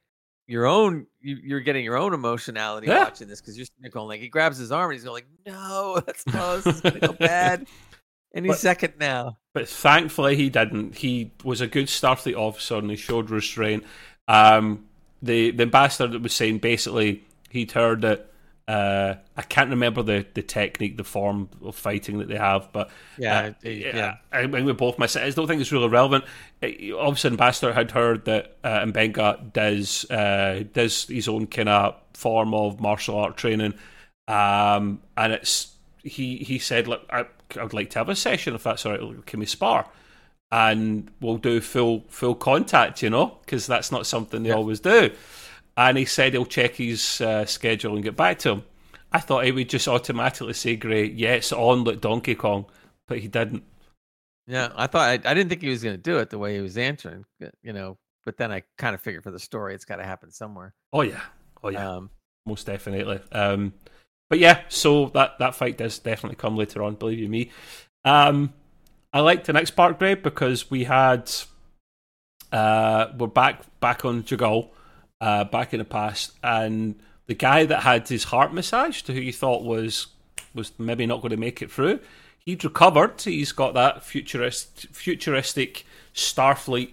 [0.46, 1.06] your own.
[1.20, 3.04] You, you're getting your own emotionality Yeah.
[3.04, 6.00] watching this because you're going like, he grabs his arm and he's going like, "No,
[6.06, 6.24] that's
[6.66, 7.66] is going to go bad."
[8.34, 9.38] Any But- second now.
[9.54, 10.96] But thankfully, he didn't.
[10.96, 13.84] He was a good Starfleet officer and he showed restraint.
[14.28, 14.84] Um,
[15.22, 18.30] the the ambassador that was saying basically he'd heard that.
[18.68, 22.90] Uh, I can't remember the, the technique, the form of fighting that they have, but
[23.16, 24.16] Yeah, uh, it- yeah.
[24.32, 25.22] I think we both miss it.
[25.22, 26.24] I don't think it's really relevant.
[26.60, 31.94] Uh, Obviously, Ambassador had heard that uh, M'Benga does uh, does his own kind of
[32.14, 33.74] form of martial art training,
[34.26, 37.26] um, and it's he he said, "Look, I,
[37.58, 39.26] I would like to have a session if that's all right.
[39.26, 39.86] Can we spar?"
[40.50, 44.56] And we'll do full full contact, you know, because that's not something they Yeah.
[44.56, 45.10] always do.
[45.76, 48.64] And he said he'll check his uh, schedule and get back to him.
[49.12, 52.66] I thought he would just automatically say, "Great, yeah, it's on like Donkey Kong,"
[53.06, 53.62] but he didn't.
[54.46, 56.54] Yeah, I thought I, I didn't think he was going to do it the way
[56.54, 57.24] he was answering,
[57.62, 57.98] you know.
[58.24, 60.74] But then I kind of figured for the story, it's got to happen somewhere.
[60.92, 61.22] Oh yeah,
[61.62, 62.10] oh yeah, Um,
[62.46, 63.20] most definitely.
[63.32, 63.74] Um,
[64.28, 66.94] but yeah, so that that fight does definitely come later on.
[66.94, 67.50] Believe you me.
[68.04, 68.52] Um,
[69.12, 71.30] I liked the next part, Greg, because we had
[72.52, 74.68] uh, we're back back on J'Gal,
[75.20, 76.94] uh, back in the past, and
[77.26, 80.08] the guy that had his heart massaged, who you thought was
[80.54, 82.00] was maybe not going to make it through,
[82.38, 83.20] he'd recovered.
[83.20, 86.90] He's got that futurist futuristic Starfleet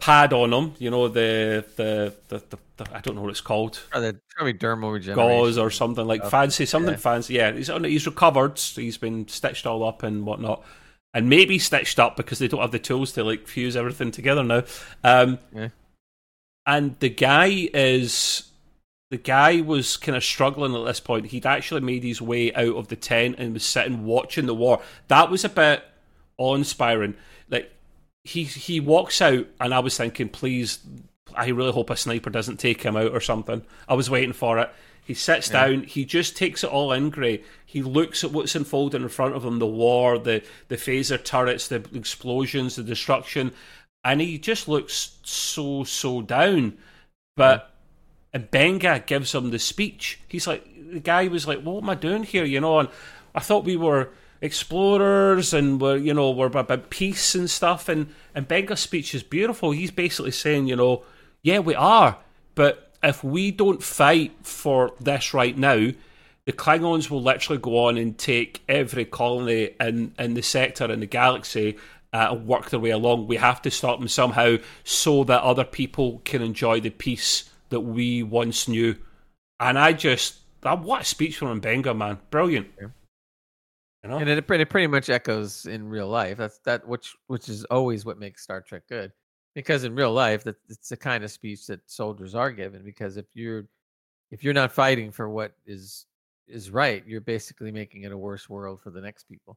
[0.00, 0.74] pad on him.
[0.78, 4.54] You know the the the, the, the I don't know what it's called probably, probably
[4.54, 5.14] dermal regeneration.
[5.14, 6.30] gauze or something like stuff.
[6.30, 6.96] fancy, something Yeah.
[6.98, 7.34] fancy.
[7.34, 8.58] Yeah, he's he's recovered.
[8.58, 10.64] He's been stitched all up and whatnot,
[11.14, 14.42] and maybe stitched up because they don't have the tools to like fuse everything together
[14.42, 14.64] now.
[15.04, 15.68] Um, Yeah.
[16.66, 18.48] And the guy is
[19.10, 21.26] the guy was kind of struggling at this point.
[21.26, 24.80] He'd actually made his way out of the tent and was sitting watching the war.
[25.08, 25.84] That was a bit
[26.38, 27.14] awe-inspiring.
[27.50, 27.72] Like
[28.24, 30.78] he he walks out, and I was thinking, please,
[31.34, 33.62] I really hope a sniper doesn't take him out or something.
[33.88, 34.70] I was waiting for it.
[35.04, 35.66] He sits Yeah.
[35.66, 35.82] down.
[35.82, 37.42] He just takes it all in, Gray.
[37.66, 41.68] He looks at what's unfolding in front of him: the war, the the phaser turrets,
[41.68, 43.52] the explosions, the destruction,
[44.04, 46.78] and he just looks so so down.
[47.36, 47.70] But
[48.34, 50.20] M'Benga gives him the speech.
[50.28, 52.88] He's like, the guy was like, "What am I doing here?" You know, and
[53.34, 57.88] I thought we were explorers and we're you know we're about peace and stuff.
[57.88, 59.70] And M'Benga's speech is beautiful.
[59.70, 61.04] He's basically saying, you know,
[61.42, 62.18] yeah, we are,
[62.54, 65.90] but if we don't fight for this right now.
[66.44, 70.98] The Klingons will literally go on and take every colony in, in the sector in
[70.98, 71.76] the galaxy
[72.12, 73.26] uh, work their way along.
[73.26, 77.80] We have to stop them somehow so that other people can enjoy the peace that
[77.80, 78.96] we once knew.
[79.60, 82.18] And I just, that, what a speech from Benga, man.
[82.30, 82.68] Brilliant.
[82.80, 82.88] Yeah.
[84.02, 84.18] You know?
[84.18, 86.36] and it, pretty- it pretty much echoes in real life.
[86.36, 89.12] That's that which which is always what makes Star Trek good,
[89.54, 92.82] because in real life, that it's the kind of speech that soldiers are given.
[92.82, 93.64] Because if you're
[94.32, 96.06] if you're not fighting for what is
[96.48, 99.56] is right, you're basically making it a worse world for the next people.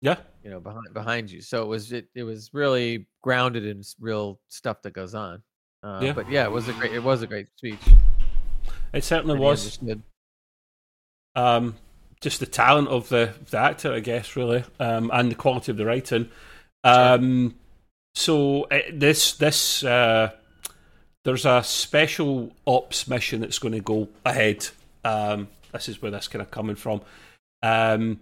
[0.00, 0.16] Yeah.
[0.42, 1.40] You know, behind behind you.
[1.40, 5.42] So it was it it was really grounded in real stuff that goes on.
[5.82, 6.12] Uh, Yeah.
[6.12, 7.80] But yeah, it was a great it was a great speech.
[8.92, 9.78] It certainly and was.
[11.36, 11.76] Um,
[12.20, 15.78] just the talent of the, the actor, I guess, really, um, and the quality of
[15.78, 16.28] the writing.
[16.84, 17.54] Um,
[18.14, 20.32] so uh, this this uh,
[21.24, 24.68] there's a special ops mission that's going to go ahead.
[25.04, 27.00] Um, this is where this kind of coming from,
[27.62, 28.20] um,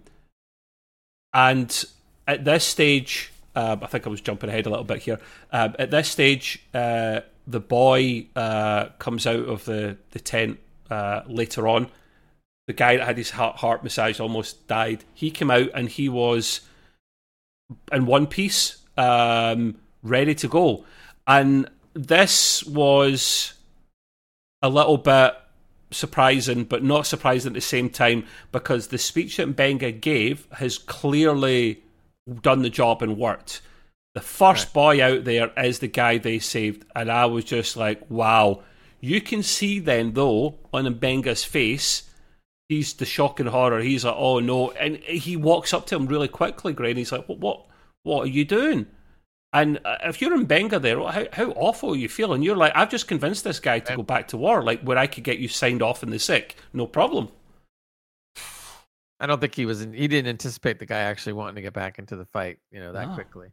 [1.33, 1.85] and
[2.27, 5.19] at this stage, um, I think I was jumping ahead a little bit here.
[5.51, 10.59] Um, at this stage, uh, the boy uh, comes out of the the tent
[10.89, 11.89] uh, later on
[12.69, 15.03] the guy that had his heart, heart massaged almost died.
[15.15, 16.61] He came out and he was
[17.91, 20.85] in one piece, um, ready to go.
[21.25, 23.55] And this was
[24.61, 25.33] a little bit
[25.91, 30.77] surprising, but not surprising at the same time because the speech that Benga gave has
[30.77, 31.83] clearly
[32.41, 33.61] done the job and worked.
[34.15, 38.09] The first boy out there is the guy they saved, and I was just like,
[38.09, 38.63] wow,
[39.01, 42.09] You can see then, though, on M'Benga's face,
[42.67, 43.79] he's the shock and horror.
[43.81, 47.11] He's like, "Oh no!" And he walks up to him really quickly, Gray, and he's
[47.11, 47.39] like, "What?
[47.39, 47.65] What?
[48.03, 48.87] What are you doing?"
[49.51, 52.43] And uh, if you're M'Benga there, how, how awful you feeling?
[52.43, 55.07] You're like, I've just convinced this guy to go back to war, like where I
[55.07, 57.29] could get you signed off in the sick, no problem.
[59.19, 59.81] I don't think he was.
[59.81, 62.79] In, he didn't anticipate the guy actually wanting to get back into the fight, you
[62.79, 63.49] know, that quickly,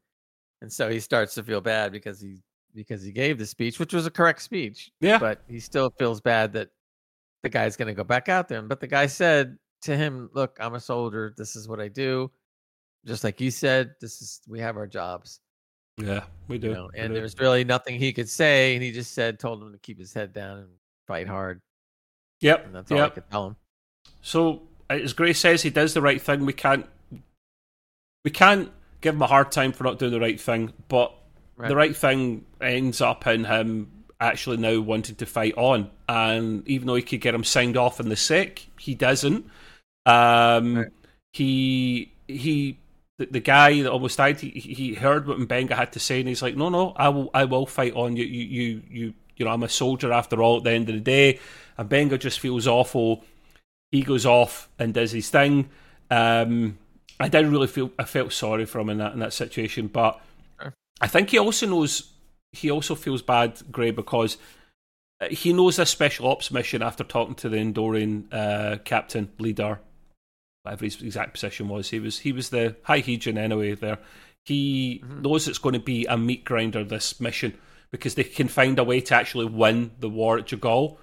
[0.62, 2.42] and so he starts to feel bad because he
[2.74, 6.20] because he gave the speech, which was a correct speech, Yeah, but he still feels
[6.20, 6.68] bad that
[7.42, 8.62] the guy's going to go back out there.
[8.62, 11.34] But the guy said to him, "Look, I'm a soldier.
[11.36, 12.30] This is what I do.
[13.05, 15.40] Just like you said, this is we have our jobs,
[15.99, 16.68] yeah, we do.
[16.68, 19.72] you know." And there's really nothing he could say, and he just said, told him
[19.72, 20.68] to keep his head down and
[21.07, 21.61] fight hard,
[22.40, 23.57] Yep, and that's all I could tell him.
[24.22, 26.44] So as Gray says, he does the right thing.
[26.47, 26.86] We can't,
[28.24, 28.70] we can't
[29.01, 31.12] give him a hard time for not doing the right thing, but
[31.59, 31.68] Right.
[31.68, 33.90] the right thing ends up in him
[34.20, 35.90] actually now wanting to fight on.
[36.07, 39.47] And even though he could get him signed off in the sick, he doesn't.
[40.05, 40.86] Um, Right.
[41.32, 42.78] He he.
[43.19, 46.29] The, the guy that almost died, he, he heard what M'Benga had to say, and
[46.29, 48.17] he's like, "No, no, I will, I will fight on.
[48.17, 50.59] You, you, you, you, you know, I'm a soldier after all.
[50.59, 51.41] At the end of the day,
[51.79, 53.25] and Benga just feels awful.
[53.91, 55.71] He goes off and does his thing.
[56.11, 56.79] Um,
[57.19, 60.21] I didn't really feel I felt sorry for him in that in that situation, but.
[60.99, 62.12] I think he also knows
[62.53, 64.39] he also feels bad, Gray, because
[65.21, 69.81] uh, he knows this special ops mission after talking to the Andorian uh, captain leader,
[70.67, 71.91] whatever his exact position was.
[71.91, 73.75] He was he was the high Hegian anyway.
[73.75, 73.99] There,
[74.45, 75.23] he Mhm.
[75.23, 77.55] knows it's going to be a meat grinder this mission
[77.91, 80.97] because they can find a way to actually win the war at J'Gal.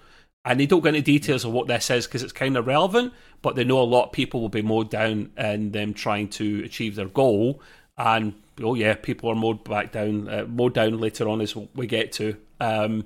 [0.46, 3.14] And they don't go into details of what this is because it's kind of relevant,
[3.42, 6.62] but they know a lot of people will be mowed down in them trying to
[6.66, 7.62] achieve their goal.
[7.98, 11.88] And oh yeah, people are mowed back down, uh, mowed down later on as we
[11.88, 12.36] get to.
[12.60, 13.06] Um,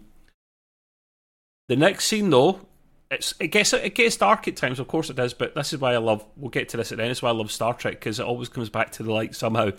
[1.67, 2.61] the next scene though,
[3.09, 5.79] it's it gets it gets dark at times, of course it does, but this is
[5.79, 6.25] why I love.
[6.35, 7.11] We'll get to this at the end.
[7.11, 9.71] It's why I love Star Trek because it always comes back to the light somehow.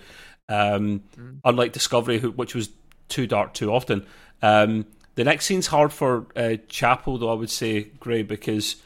[0.48, 1.40] Um, Mm.
[1.44, 2.70] Unlike Discovery, which was
[3.08, 4.06] too dark too often.
[4.40, 8.76] Um, the next scene's hard for uh, Chapel, though I would say, Gray, because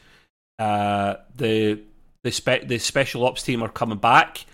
[0.59, 1.79] uh, the
[2.23, 4.45] the spe- the special ops team are coming back,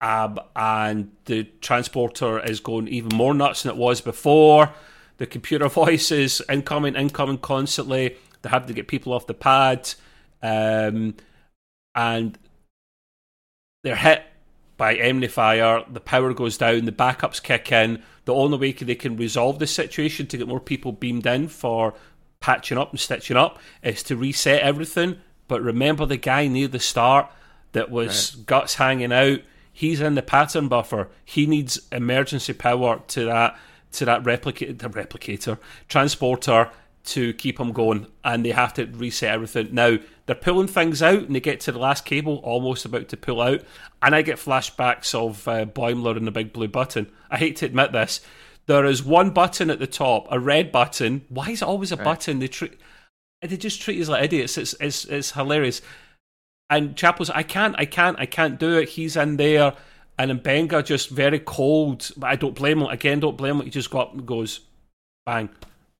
[0.00, 4.70] um, and the transporter is going even more nuts than it was before.
[5.18, 8.16] The computer voices incoming, incoming constantly.
[8.46, 9.92] They have to get people off the pad,
[10.40, 11.16] um,
[11.96, 12.38] and
[13.82, 14.22] they're hit
[14.76, 15.82] by enemy fire.
[15.90, 16.84] The power goes down.
[16.84, 18.04] The backups kick in.
[18.24, 21.94] The only way they can resolve this situation to get more people beamed in for
[22.38, 25.18] patching up and stitching up is to reset everything.
[25.48, 27.28] But remember the guy near the start
[27.72, 29.40] that was guts hanging out.
[29.72, 31.08] He's in the pattern buffer.
[31.24, 33.58] He needs emergency power to that
[33.92, 36.70] to that replicator, the replicator transporter
[37.06, 39.68] to keep them going, and they have to reset everything.
[39.72, 43.16] Now they're pulling things out, and they get to the last cable, almost about to
[43.16, 43.62] pull out,
[44.02, 47.10] and I get flashbacks of uh, Boimler and the big blue button.
[47.30, 48.20] I hate to admit this.
[48.66, 51.24] There is one button at the top, a red button.
[51.28, 52.04] Why is it always a Right.
[52.04, 52.40] button?
[52.40, 52.78] They treat
[53.42, 54.58] they just treat us like idiots.
[54.58, 55.82] It's it's it's hilarious.
[56.68, 58.88] And Chapel's, I can't, I can't, I can't do it.
[58.88, 59.74] He's in there,
[60.18, 62.10] and M'Benga just very cold.
[62.16, 62.88] But I don't blame him.
[62.88, 63.64] Again, don't blame him.
[63.66, 64.60] He just got up and goes,
[65.24, 65.48] bang,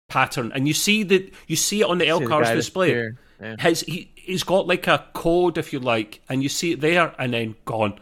[0.09, 2.87] pattern, and you see that you see it on the See the LCARS guy display.
[2.89, 3.19] disappear.
[3.41, 3.57] Yeah.
[3.59, 7.15] His he he's got like a code, if you like, and you see it there,
[7.19, 7.99] and then gone.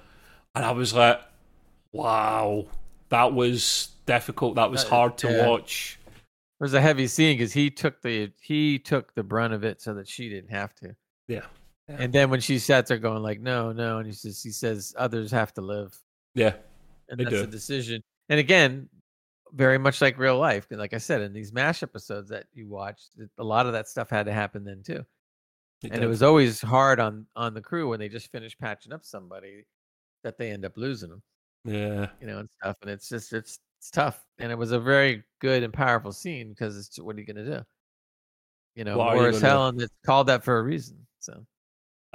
[0.55, 1.21] And I was like,
[1.93, 2.67] wow,
[3.09, 4.57] that was difficult.
[4.57, 5.47] That was Uh, hard to yeah.
[5.49, 5.99] watch.
[6.07, 9.83] It was a heavy scene because he took the he took the brunt of it
[9.83, 10.95] so that she didn't have to.
[11.29, 11.43] Yeah.
[11.89, 11.97] Yeah.
[11.99, 14.95] And then when she sat there going like, no, no, and he says he says
[14.97, 15.95] others have to live,
[16.35, 16.55] Yeah,
[17.11, 17.43] and They that's do.
[17.43, 18.03] a decision.
[18.31, 18.89] And again,
[19.55, 20.67] very much like real life.
[20.71, 24.11] Like I said, in these M*A*S*H episodes that you watched, a lot of that stuff
[24.11, 25.05] had to happen then too.
[25.83, 26.03] and did.
[26.03, 29.65] it was always hard on on the crew when they just finish patching up somebody
[30.25, 31.23] that they end up losing them,
[31.65, 32.09] yeah.
[32.21, 32.77] you know, and stuff.
[32.83, 34.25] And it's just it's it's tough.
[34.39, 37.45] And it was a very good and powerful scene because it's what are you gonna
[37.45, 37.63] do?
[38.75, 41.07] You know, you war is hell, and it's called that for a reason.
[41.21, 41.47] So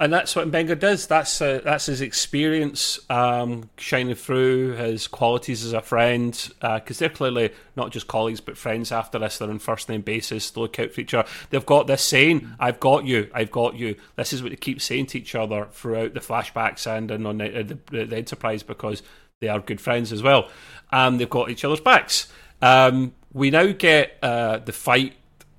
[0.00, 1.06] and that's what Benga does.
[1.06, 6.32] That's uh, that's his experience um, shining through his qualities as a friend.
[6.62, 8.92] Because they're clearly not just colleagues but friends.
[8.92, 10.50] After this, they're on first name basis.
[10.50, 11.28] They look out for each other.
[11.50, 13.30] They've got this saying, "I've got you.
[13.34, 16.86] I've got you." This is what they keep saying to each other throughout the flashbacks
[16.86, 19.02] and, and on the, uh, the, the Enterprise because
[19.40, 20.48] they are good friends as well.
[20.90, 22.32] And they've got each other's backs.
[22.62, 25.12] Um, we now get uh, the fight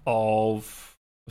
[0.07, 0.79] of.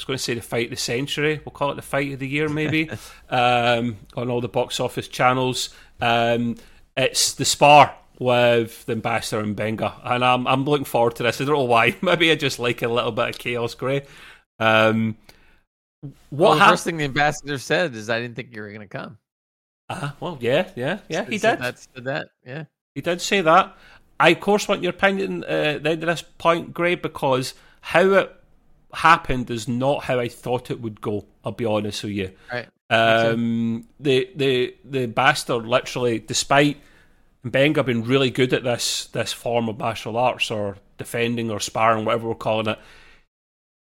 [0.00, 1.40] Was going to say the fight of the century.
[1.44, 2.88] We'll call it the fight of the year, maybe,
[3.28, 5.70] um, on all the box office channels.
[6.00, 6.56] Um,
[6.96, 11.40] it's the spar with the ambassador and Benga, and I'm I'm looking forward to this.
[11.40, 11.96] I don't know why.
[12.02, 14.06] Maybe I just like a little bit of chaos, Gray.
[14.58, 15.18] Um,
[16.00, 18.80] what well, the first thing the ambassador said is, "I didn't think you were going
[18.80, 19.18] to come."
[19.90, 21.58] Uh, well, yeah, yeah, yeah, he did.
[21.58, 22.64] That's that, yeah.
[22.94, 23.76] He did say that.
[24.18, 25.46] I, of course, want your opinion uh,
[25.76, 28.39] at the end of this point, Gray, because how it
[28.92, 31.26] happened is not how I thought it would go.
[31.44, 32.32] I'll be honest with you.
[32.52, 32.68] Right.
[32.90, 36.78] Um, the the the bastard literally, despite
[37.44, 42.04] M'Benga being really good at this this form of martial arts or defending or sparring,
[42.04, 42.78] whatever we're calling it,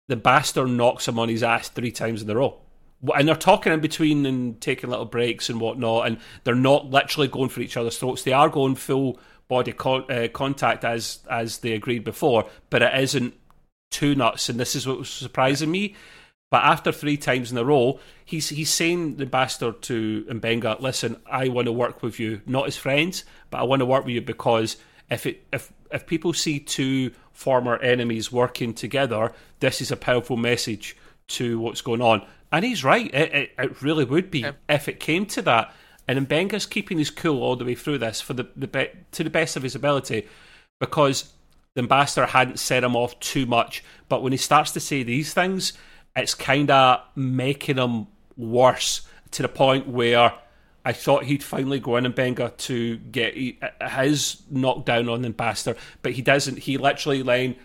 [0.09, 2.61] the bastard knocks him on his ass three times in a row.
[3.14, 7.28] And they're talking in between and taking little breaks and whatnot, and they're not literally
[7.28, 8.22] going for each other's throats.
[8.22, 12.98] They are going full body con- uh, contact as as they agreed before, but it
[12.98, 13.34] isn't
[13.95, 14.49] too nuts.
[14.49, 15.95] And this is what was surprising me.
[16.51, 21.16] But after three times in a row, he's he's saying the bastard to M'Benga, listen,
[21.26, 24.14] I want to work with you, not as friends, but I want to work with
[24.14, 24.76] you because
[25.11, 30.36] if it if if people see two former enemies working together, this is a powerful
[30.36, 32.24] message to what's going on.
[32.53, 33.12] And he's right.
[33.12, 35.74] It, it, it really would be if it came to that.
[36.07, 39.24] And M'Benga's keeping his cool all the way through this for the, the be- to
[39.24, 40.28] the best of his ability
[40.78, 41.32] because
[41.74, 43.82] the ambassador hadn't set him off too much.
[44.08, 45.72] But when he starts to say these things,
[46.16, 48.06] it's kind of making him
[48.36, 49.02] worse
[49.32, 50.32] to the point where
[50.84, 56.12] I thought he'd finally go in M'Benga to get his knockdown on the ambassador, but
[56.12, 56.58] he doesn't.
[56.60, 57.56] He literally line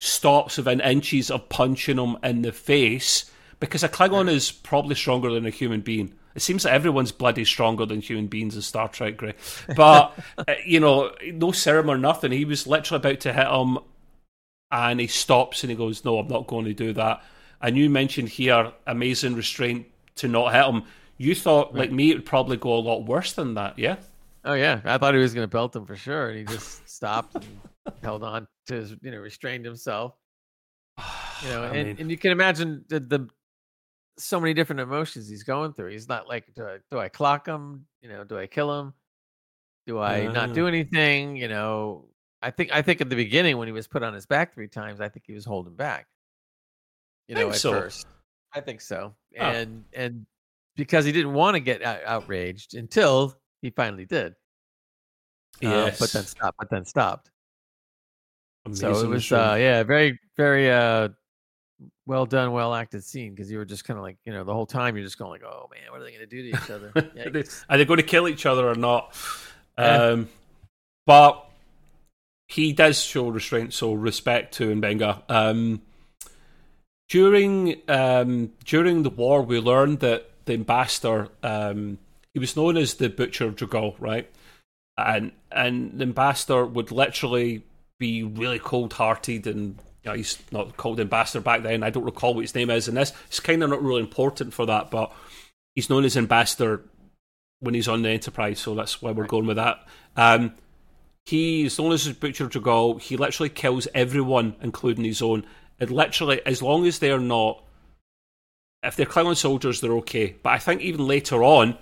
[0.00, 3.30] stops within inches of punching him in the face
[3.60, 6.12] because a Klingon is probably stronger than a human being.
[6.36, 9.34] It seems that everyone's bloody stronger than human beings in Star Trek, Gray.
[9.74, 12.30] But, uh, you know, no serum or nothing.
[12.30, 13.78] He was literally about to hit him
[14.70, 17.24] and he stops and he goes, No, I'm not going to do that.
[17.62, 20.82] And you mentioned here amazing restraint to not hit him.
[21.16, 21.80] You thought, right.
[21.80, 23.96] like me, it would probably go a lot worse than that, yeah?
[24.44, 24.80] Oh, yeah.
[24.84, 26.28] I thought he was going to belt him for sure.
[26.28, 27.44] And he just stopped and
[28.02, 30.14] held on to his, you know, restrained himself.
[31.42, 33.28] You know, and, mean, and you can imagine the, the
[34.18, 35.90] so many different emotions he's going through.
[35.90, 37.86] He's not like, do I, do I clock him?
[38.00, 38.94] You know, do I kill him?
[39.86, 41.36] Do I not do anything?
[41.36, 42.06] You know,
[42.42, 44.68] I think I think at the beginning when he was put on his back three
[44.68, 46.06] times, I think he was holding back.
[47.28, 47.70] You know, at so.
[47.70, 48.06] first,
[48.52, 49.42] I think so, oh.
[49.44, 50.26] and and
[50.74, 54.34] because he didn't want to get outraged until he finally did.
[55.60, 56.58] Yes, uh, but then stopped.
[56.58, 57.30] But then stopped.
[58.66, 61.08] Amazing so it was, uh, yeah, very, very uh,
[62.06, 64.52] well done, well acted scene because you were just kind of like, you know, the
[64.52, 66.48] whole time you're just going like, oh man, what are they going to do to
[66.48, 66.92] each other?
[66.96, 69.14] are, they, are, they, going to kill each other or not?
[69.76, 70.28] Um,
[71.06, 71.48] but
[72.48, 75.22] he does show restraint, so respect to M'Benga.
[75.28, 75.82] Um,
[77.08, 81.98] during um, during the war, we learned that the ambassador um,
[82.32, 84.30] he was known as the Butcher of J'Gal, right?
[84.96, 87.62] And and the ambassador would literally
[87.98, 91.82] be really cold hearted and you know, he's not called ambassador back then.
[91.82, 93.12] I don't recall what his name is in this.
[93.26, 95.12] It's kind of not really important for that, but
[95.74, 96.84] he's known as ambassador
[97.58, 99.30] when he's on the Enterprise, so that's why we're right.
[99.30, 99.84] going with that.
[100.14, 100.54] Um,
[101.24, 103.00] he's known as Butcher J'Gal.
[103.00, 105.44] He literally kills everyone, including his own.
[105.80, 107.64] And literally, as long as they're not,
[108.84, 110.36] if they're Klingon soldiers, they're okay.
[110.40, 111.76] But I think even later on,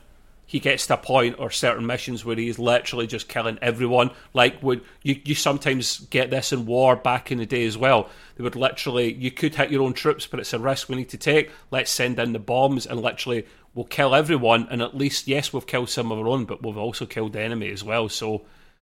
[0.47, 4.11] he gets to a point or certain missions where he's literally just killing everyone.
[4.33, 8.11] Like would you, you sometimes get this in war back in the day as well.
[8.37, 11.09] They would literally you could hit your own troops, but it's a risk we need
[11.11, 11.51] to take.
[11.71, 15.67] Let's send in the bombs and literally we'll kill everyone and at least yes we've
[15.67, 18.09] killed some of our own, but we've also killed the enemy as well.
[18.09, 18.43] So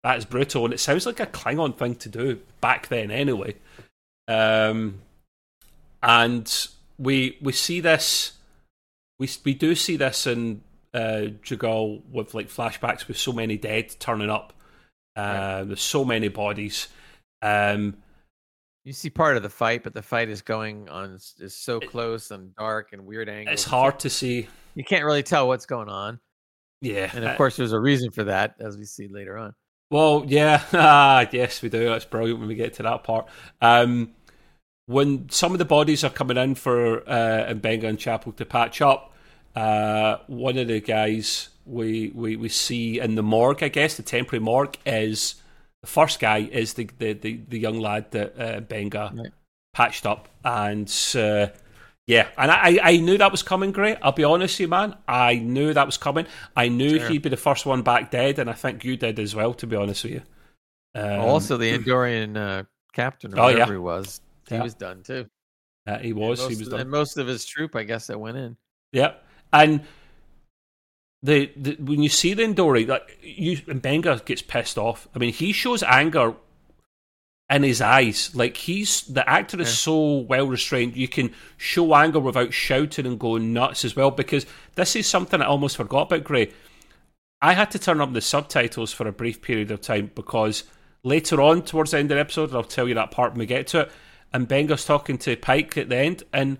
[0.04, 3.56] that is brutal and it sounds like a Klingon thing to do back then anyway.
[4.28, 5.02] Um
[6.04, 8.34] and we we see this
[9.18, 10.62] we we do see this in
[10.96, 14.54] uh, J'Gal with like flashbacks with so many dead turning up.
[15.16, 15.64] Uh, right.
[15.64, 16.88] There's so many bodies.
[17.42, 17.98] Um,
[18.86, 22.32] you see part of the fight, but the fight is going on is so close
[22.32, 23.54] and dark and weird angles.
[23.54, 24.48] It's hard to see.
[24.76, 26.20] You can't really tell what's going on.
[26.82, 29.56] Yeah, and of uh, course, there's a reason for that, as we see later on.
[29.90, 31.86] Well, yeah, ah, yes, we do.
[31.86, 33.28] That's brilliant when we get to that part.
[33.60, 34.12] Um,
[34.86, 38.82] when some of the bodies are coming in for uh, M'Benga and Chapel to patch
[38.82, 39.15] up,
[39.56, 44.04] uh, one of the guys we, we, we see in the morgue, I guess, the
[44.04, 45.36] temporary morgue, is
[45.82, 49.32] the first guy is the the, the, the young lad that uh, Benga right.
[49.74, 51.48] patched up, and uh,
[52.08, 53.72] yeah, and I, I knew that was coming.
[53.72, 54.96] Great, I'll be honest with you, man.
[55.08, 56.28] I knew that was coming.
[56.56, 57.10] I knew sure.
[57.10, 59.54] he'd be the first one back dead, and I think you did as well.
[59.54, 60.22] To be honest with you.
[60.96, 63.78] Um, also, the Andorian uh, captain, or oh, whatever yeah.
[63.78, 64.64] he was, he yeah.
[64.64, 65.28] was done too.
[66.02, 66.40] he was.
[66.48, 66.82] He was done.
[66.82, 68.58] And most of his troop, I guess, that went in.
[68.92, 69.25] Yep.
[69.56, 69.82] And
[71.24, 75.08] the, the when you see the Andori, like you M'Benga gets pissed off.
[75.16, 76.36] I mean, he shows anger
[77.50, 78.36] in his eyes.
[78.36, 79.74] Like he's the actor is yeah.
[79.74, 80.96] so well restrained.
[80.96, 84.12] You can show anger without shouting and going nuts as well.
[84.12, 84.46] Because
[84.76, 86.26] this is something I almost forgot about.
[86.26, 86.52] Gray,
[87.42, 90.64] I had to turn up the subtitles for a brief period of time because
[91.04, 93.46] later on, towards the end of the episode, I'll tell you that part when we
[93.46, 93.92] get to it.
[94.34, 96.58] And Benga's talking to Pike at the end, and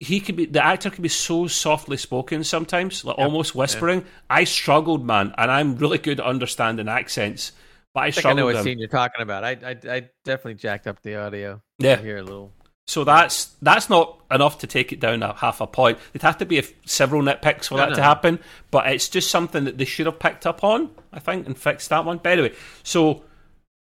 [0.00, 3.26] he could be the actor could be so softly spoken sometimes, like yep.
[3.26, 4.00] almost whispering.
[4.00, 4.06] Yeah.
[4.30, 7.52] I struggled, man, and I'm really good at understanding accents,
[7.94, 8.38] but I, I struggled.
[8.38, 9.44] I know what scene you're talking about.
[9.44, 11.62] I, I, I definitely jacked up the audio.
[11.78, 12.52] Yeah, here a little.
[12.88, 15.98] So that's that's not enough to take it down a half a point.
[16.10, 17.94] It'd have to be a, several nitpicks for no, that no.
[17.96, 18.38] to happen,
[18.70, 21.88] but it's just something that they should have picked up on, I think, and fixed
[21.88, 22.18] that one.
[22.18, 23.24] By the way, so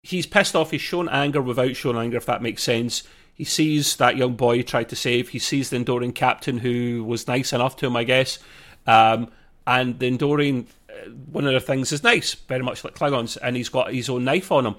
[0.03, 0.71] he's pissed off.
[0.71, 3.03] He's shown anger without showing anger, if that makes sense.
[3.35, 5.29] He sees that young boy he tried to save.
[5.29, 8.39] He sees the Andorian captain who was nice enough to him, I guess.
[8.87, 9.29] Um,
[9.67, 13.57] and the Andorian, uh, one of the things is nice, very much like Klingons, and
[13.57, 14.75] he's got his own knife on him.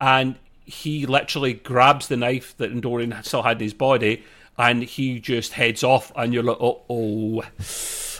[0.00, 4.22] And he literally grabs the knife that Andorian still had in his body,
[4.56, 6.12] and he just heads off.
[6.14, 7.42] And you're like, oh, oh.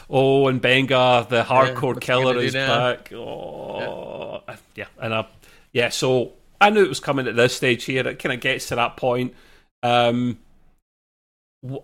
[0.08, 3.12] Oh, and Benga, the hardcore yeah, killer, is back.
[3.12, 4.56] Oh, yeah.
[4.76, 5.26] yeah, and I,
[5.72, 5.88] yeah.
[5.88, 8.06] So I knew it was coming at this stage here.
[8.06, 9.34] It kind of gets to that point
[9.86, 10.38] um,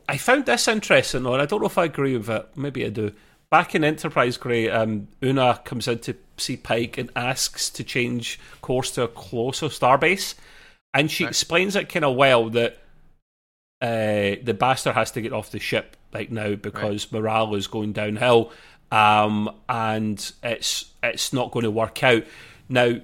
[0.08, 2.48] I found this interesting, or I don't know if I agree with it.
[2.56, 3.12] Maybe I do.
[3.50, 8.40] Back in Enterprise Gray, um, Una comes in to see Pike and asks to change
[8.62, 10.34] course to a closer starbase,
[10.94, 11.30] and she right.
[11.30, 12.78] explains it kind of well that
[13.80, 17.20] uh, the bastard has to get off the ship like now because right.
[17.20, 18.52] morale is going downhill,
[18.90, 22.24] um, and it's it's not going to work out.
[22.68, 23.00] Now,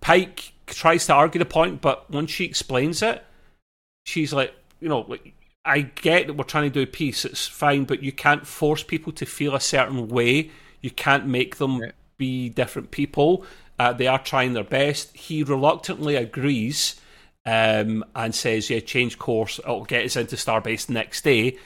[0.00, 3.24] Pike tries to argue the point, but once she explains it,
[4.08, 5.34] she's like, you know, like,
[5.64, 9.12] I get that we're trying to do peace, it's fine, but you can't force people
[9.12, 10.50] to feel a certain way.
[10.80, 11.92] You can't make them right.
[12.16, 13.44] be different people.
[13.78, 15.14] Uh, they are trying their best.
[15.14, 16.98] He reluctantly agrees
[17.44, 19.58] um, and says, yeah, change course.
[19.58, 21.58] It'll get us into Starbase next day.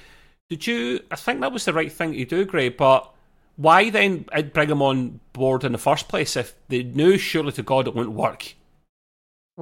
[0.51, 1.01] Did you?
[1.11, 3.09] I think that was the right thing to do, Gray, but
[3.57, 7.62] why then bring him on board in the first place if they knew surely to
[7.62, 8.55] God it wouldn't work?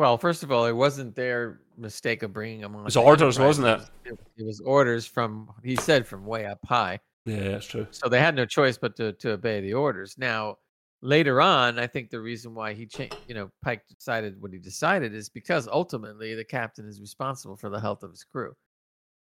[0.00, 2.80] Well, first of all, it wasn't their mistake of bringing him on.
[2.80, 3.80] It was orders, wasn't it?
[4.06, 4.18] it?
[4.38, 7.00] It was orders from he said from way up high.
[7.26, 7.86] Yeah, that's true.
[7.90, 10.16] So they had no choice but to to obey the orders.
[10.16, 10.56] Now,
[11.02, 14.58] later on, I think the reason why he changed, you know, Pike decided what he
[14.58, 18.54] decided is because ultimately the captain is responsible for the health of his crew.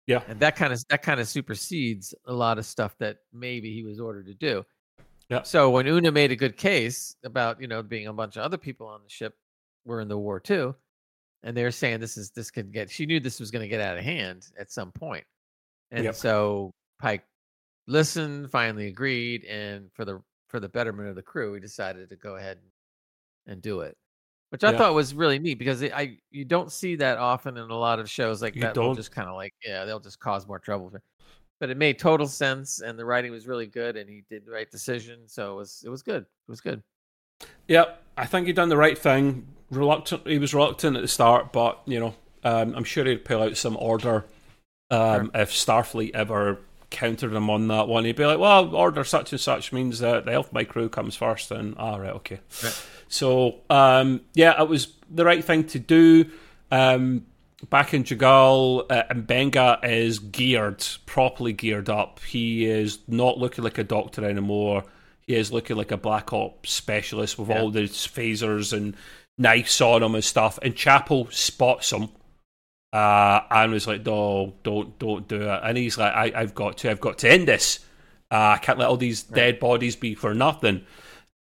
[0.07, 3.71] Yeah, and that kind of that kind of supersedes a lot of stuff that maybe
[3.76, 4.65] he was ordered to do.
[5.30, 5.43] Yeah.
[5.43, 8.57] So when Una made a good case about you know being a bunch of other
[8.57, 9.36] people on the ship
[9.86, 10.75] were in the war too,
[11.43, 12.89] and they're saying this is this could get.
[12.89, 15.25] She knew this was going to get out of hand at some point,
[15.91, 16.15] and yep.
[16.15, 17.23] so Pike
[17.88, 22.15] listened, finally agreed, and for the for the betterment of the crew, he decided to
[22.15, 22.59] go ahead
[23.47, 23.97] and do it,
[24.51, 24.77] which I yeah.
[24.77, 27.99] thought was really neat because it, I you don't see that often in a lot
[27.99, 28.73] of shows like you that.
[28.73, 28.95] Don't.
[28.95, 30.91] just kind of like yeah, they'll just cause more trouble.
[31.59, 34.51] But it made total sense, and the writing was really good, and he did the
[34.51, 36.23] right decision, so it was it was good.
[36.23, 36.81] It was good.
[37.68, 40.28] Yep, I think he'd done the right thing reluctant.
[40.28, 43.58] He was reluctant at the start, but you know, um, I'm sure he'd pull out
[43.58, 44.26] some order
[44.91, 45.41] um, sure.
[45.41, 48.06] if Starfleet ever countered him on that one.
[48.06, 50.89] He'd be like, "Well, order such and such means that the health of my crew
[50.89, 52.86] comes first, and all ah, right, okay." Right.
[53.10, 56.30] So, um, yeah, it was the right thing to do.
[56.72, 57.26] Um,
[57.70, 62.20] back in J'Gal, uh, Benga is geared, properly geared up.
[62.22, 64.84] He is not looking like a doctor anymore.
[65.26, 67.61] He is looking like a black ops specialist with yeah.
[67.61, 68.95] all the phasers and
[69.38, 70.59] knives on him and stuff.
[70.61, 72.09] And Chapel spots him
[72.91, 76.78] uh, and was like, "No, don't, don't do it." And he's like, I, have got
[76.80, 77.80] to, I've got to end this.
[78.32, 79.36] Uh, I can't let all these right.
[79.36, 80.86] dead bodies be for nothing."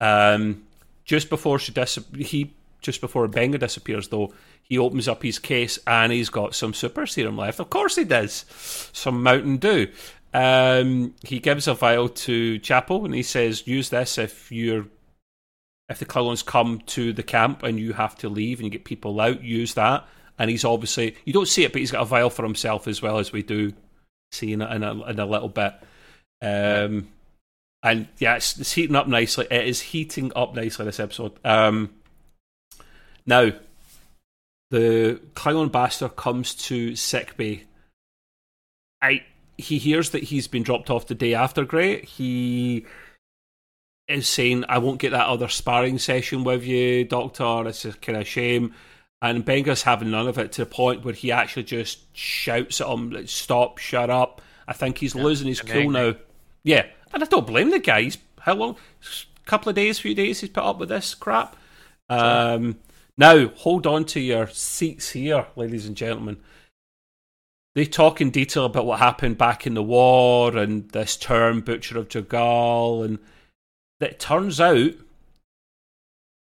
[0.00, 0.64] Um,
[1.04, 5.78] just before she dis- he just before Benga disappears, though, he opens up his case
[5.86, 7.60] and he's got some super serum left.
[7.60, 8.44] Of course, he does.
[8.92, 9.88] Some Mountain Dew.
[10.34, 14.86] Um, he gives a vial to Chapel and he says, "Use this if you're
[15.92, 18.84] if the Klingons come to the camp and you have to leave and you get
[18.84, 20.06] people out, use that.
[20.38, 23.00] And he's obviously you don't see it, but he's got a vial for himself as
[23.00, 23.72] well as we do
[24.32, 25.74] see in a, in a, in a little bit.
[26.40, 27.08] Um,
[27.82, 29.46] and yeah, it's, it's, heating up nicely.
[29.50, 31.32] It is heating up nicely this episode.
[31.44, 31.90] Um,
[33.26, 33.52] now,
[34.70, 37.64] the Klingon bastard comes to sickbay.
[39.00, 39.24] I
[39.58, 42.04] he hears that he's been dropped off the day after Gray.
[42.04, 42.86] He
[44.08, 47.68] is saying, I won't get that other sparring session with you, Doctor.
[47.68, 48.74] It's a kind of shame.
[49.20, 52.88] And Benga's having none of it to the point where he actually just shouts at
[52.88, 54.42] him, like, stop, shut up.
[54.66, 56.14] I think he's yeah, losing his cool now.
[56.64, 56.86] Yeah.
[57.12, 58.02] And I don't blame the guy.
[58.02, 58.76] He's, how long?
[59.02, 61.56] A couple of days, few days he's put up with this crap.
[62.08, 62.78] Um,
[63.18, 66.38] Now, hold on to your seats here, ladies and gentlemen.
[67.74, 71.98] They talk in detail about what happened back in the war and this term, Butcher
[71.98, 73.18] of J'Gal, and
[74.00, 74.92] it turns out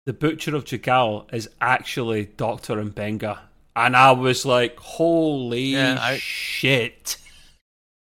[0.05, 2.75] the Butcher of J'Gal is actually Dr.
[2.75, 3.39] M'Benga.
[3.75, 7.17] And I was like, holy yeah, I, shit.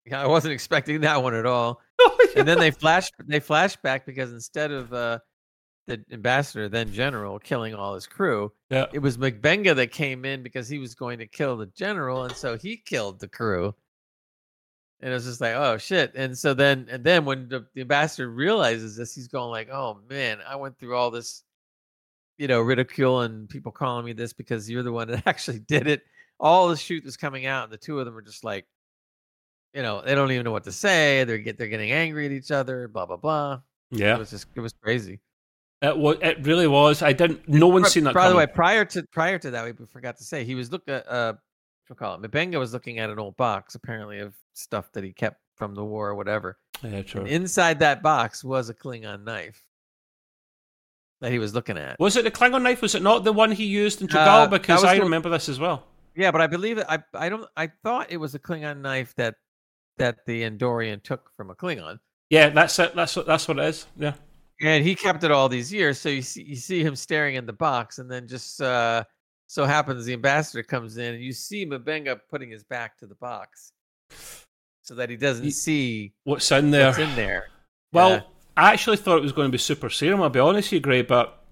[0.10, 1.82] Yeah, I wasn't expecting that one at all.
[2.38, 5.20] And then they flash they flash back because instead of uh,
[5.88, 8.52] the ambassador, then general, killing all his crew.
[8.70, 8.86] Yeah.
[8.94, 12.36] It was M'Benga that came in because he was going to kill the general, and
[12.36, 13.74] so he killed the crew.
[15.00, 16.14] And it was just like, oh shit.
[16.16, 20.00] And so then and then when the, the ambassador realizes this, he's going like, Oh
[20.10, 21.44] man, I went through all this,
[22.38, 25.88] you know, ridicule and people calling me this because you're the one that actually did
[25.88, 26.02] it.
[26.40, 28.66] All the shoot was coming out, and the two of them are just like,
[29.74, 31.24] you know, they don't even know what to say.
[31.24, 33.62] They're get they're getting angry at each other, blah blah blah.
[33.92, 34.16] Yeah.
[34.16, 35.20] It was just it was crazy.
[35.82, 36.18] It was.
[36.22, 37.04] It really was.
[37.04, 37.48] I didn't.
[37.48, 38.14] No one's seen that.
[38.14, 38.34] By coming.
[38.34, 41.08] the way, prior to prior to that, we forgot to say he was looking at.
[41.08, 41.34] Uh,
[41.88, 42.22] what call it?
[42.22, 45.86] M'Benga was looking at an old box, apparently of stuff that he kept from the
[45.86, 46.58] war or whatever.
[46.84, 47.22] Yeah, true.
[47.22, 49.62] And inside that box was a Klingon knife
[51.22, 52.00] that he was looking at.
[52.00, 52.82] Was it the Klingon knife?
[52.82, 54.46] Was it not the one he used in J'Gal?
[54.46, 55.86] Uh, because I the, remember this as well.
[56.16, 56.88] Yeah, but I believe it.
[56.90, 57.48] I I don't.
[57.56, 59.36] I thought it was a Klingon knife that
[59.98, 62.00] that the Andorian took from a Klingon.
[62.32, 62.96] Yeah, that's it.
[62.96, 63.86] That's what that's what it is.
[63.96, 64.14] Yeah
[64.62, 66.00] and he kept it all these years.
[66.00, 69.04] So you see, you see him staring in the box, and then just uh,
[69.48, 73.16] so happens the ambassador comes in, and you see M'Benga putting his back to the
[73.16, 73.72] box,
[74.82, 76.88] so that he doesn't he, see what's in there.
[76.88, 77.50] What's in there?
[77.94, 78.22] Well, yeah.
[78.56, 80.22] I actually thought it was going to be super serum.
[80.22, 81.44] I'll be honest with you, Gray, but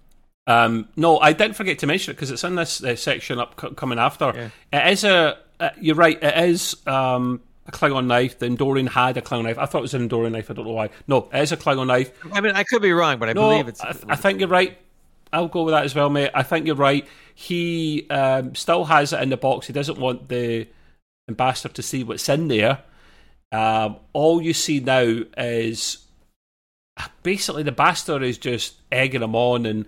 [0.48, 3.60] um, no, I didn't forget to mention it because it's in this uh, section up
[3.60, 4.32] c- coming after.
[4.36, 4.50] Yeah.
[4.88, 5.38] It is a.
[5.60, 6.22] Uh, you're right.
[6.22, 6.76] It is.
[6.86, 8.40] Um, a Klingon knife.
[8.40, 9.58] The Andorian had a Klingon knife.
[9.58, 10.50] I thought it was an Andorian knife.
[10.50, 10.90] I don't know why.
[11.08, 12.12] No, it is a Klingon knife.
[12.32, 13.82] I mean, I could be wrong, but I no, believe it's.
[13.82, 14.78] I, I, think you're right.
[15.34, 16.32] I'll go with that as well, mate.
[16.34, 17.08] I think you're right.
[17.34, 19.68] He um, still has it in the box.
[19.68, 20.68] He doesn't want the
[21.28, 22.84] ambassador to see what's in there.
[23.52, 26.06] Um, all you see now is
[27.24, 29.86] basically the bastard is just egging him on and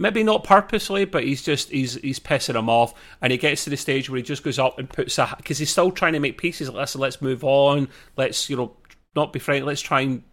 [0.00, 3.70] maybe not purposely, but he's just he's he's pissing him off, and he gets to
[3.70, 6.20] the stage where he just goes up and puts a because he's still trying to
[6.20, 6.68] make pieces.
[6.68, 7.88] Like, listen, let's move on.
[8.16, 8.76] Let's you know
[9.14, 9.66] not be frightened.
[9.66, 10.24] Let's try and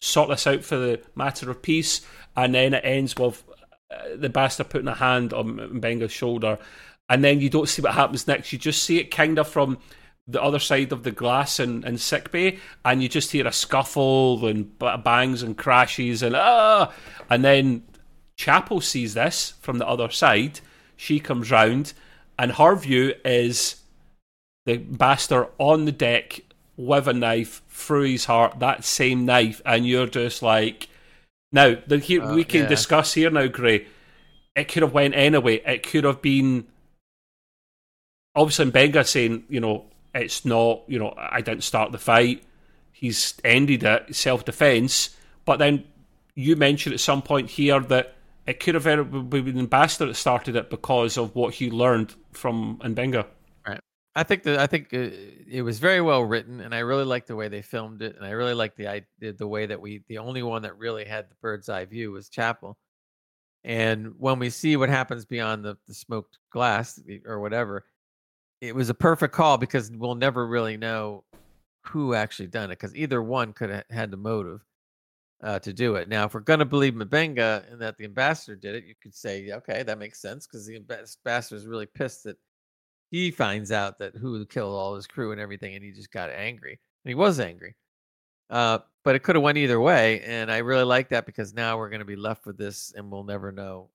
[0.00, 2.02] sort this out for the matter of peace.
[2.36, 3.44] And then it ends with
[3.90, 6.58] uh, the bastard putting a hand on M'Benga's shoulder,
[7.08, 8.52] and then you don't see what happens next.
[8.52, 9.78] You just see it kind of from
[10.26, 13.52] the other side of the glass in, in sick bay, and you just hear a
[13.52, 16.92] scuffle and bangs and crashes and ah,
[17.30, 17.82] and then
[18.42, 20.58] Chapel sees this from the other side.
[20.96, 21.92] She comes round,
[22.36, 23.76] and her view is
[24.66, 26.40] the bastard on the deck
[26.76, 30.88] with a knife through his heart, that same knife, and you're just like,
[31.52, 32.68] now the, here, uh, we can yeah.
[32.68, 33.86] discuss here now, Gray.
[34.56, 35.62] It could have went anyway.
[35.64, 36.66] It could have been
[38.34, 39.84] obviously Benga saying, you know,
[40.16, 42.42] it's not, you know, I didn't start the fight.
[42.90, 45.16] He's ended it, self defense.
[45.44, 45.84] But then
[46.34, 48.16] you mentioned at some point here that
[48.46, 52.78] it could have very been Ambassador that started it because of what he learned from
[52.82, 53.26] M'Benga.
[53.66, 53.80] Right.
[54.16, 55.10] I think that I think uh,
[55.48, 58.24] it was very well written, and I really liked the way they filmed it, and
[58.24, 61.36] I really liked the the way that we the only one that really had the
[61.40, 62.76] bird's eye view was Chapel.
[63.64, 67.84] And when we see what happens beyond the, the smoked glass or whatever,
[68.60, 71.22] it was a perfect call because we'll never really know
[71.84, 74.64] who actually done it because either one could have had the motive
[75.42, 76.08] uh, to do it.
[76.08, 79.14] Now, if we're going to believe M'Benga and that the ambassador did it, you could
[79.14, 82.36] say, okay, that makes sense because the ambassador is really pissed that
[83.10, 86.30] he finds out that who killed all his crew and everything, and he just got
[86.30, 86.80] angry.
[87.04, 87.76] And he was angry.
[88.48, 91.76] Uh, but it could have went either way, and I really like that because now
[91.78, 93.90] we're going to be left with this, and we'll never know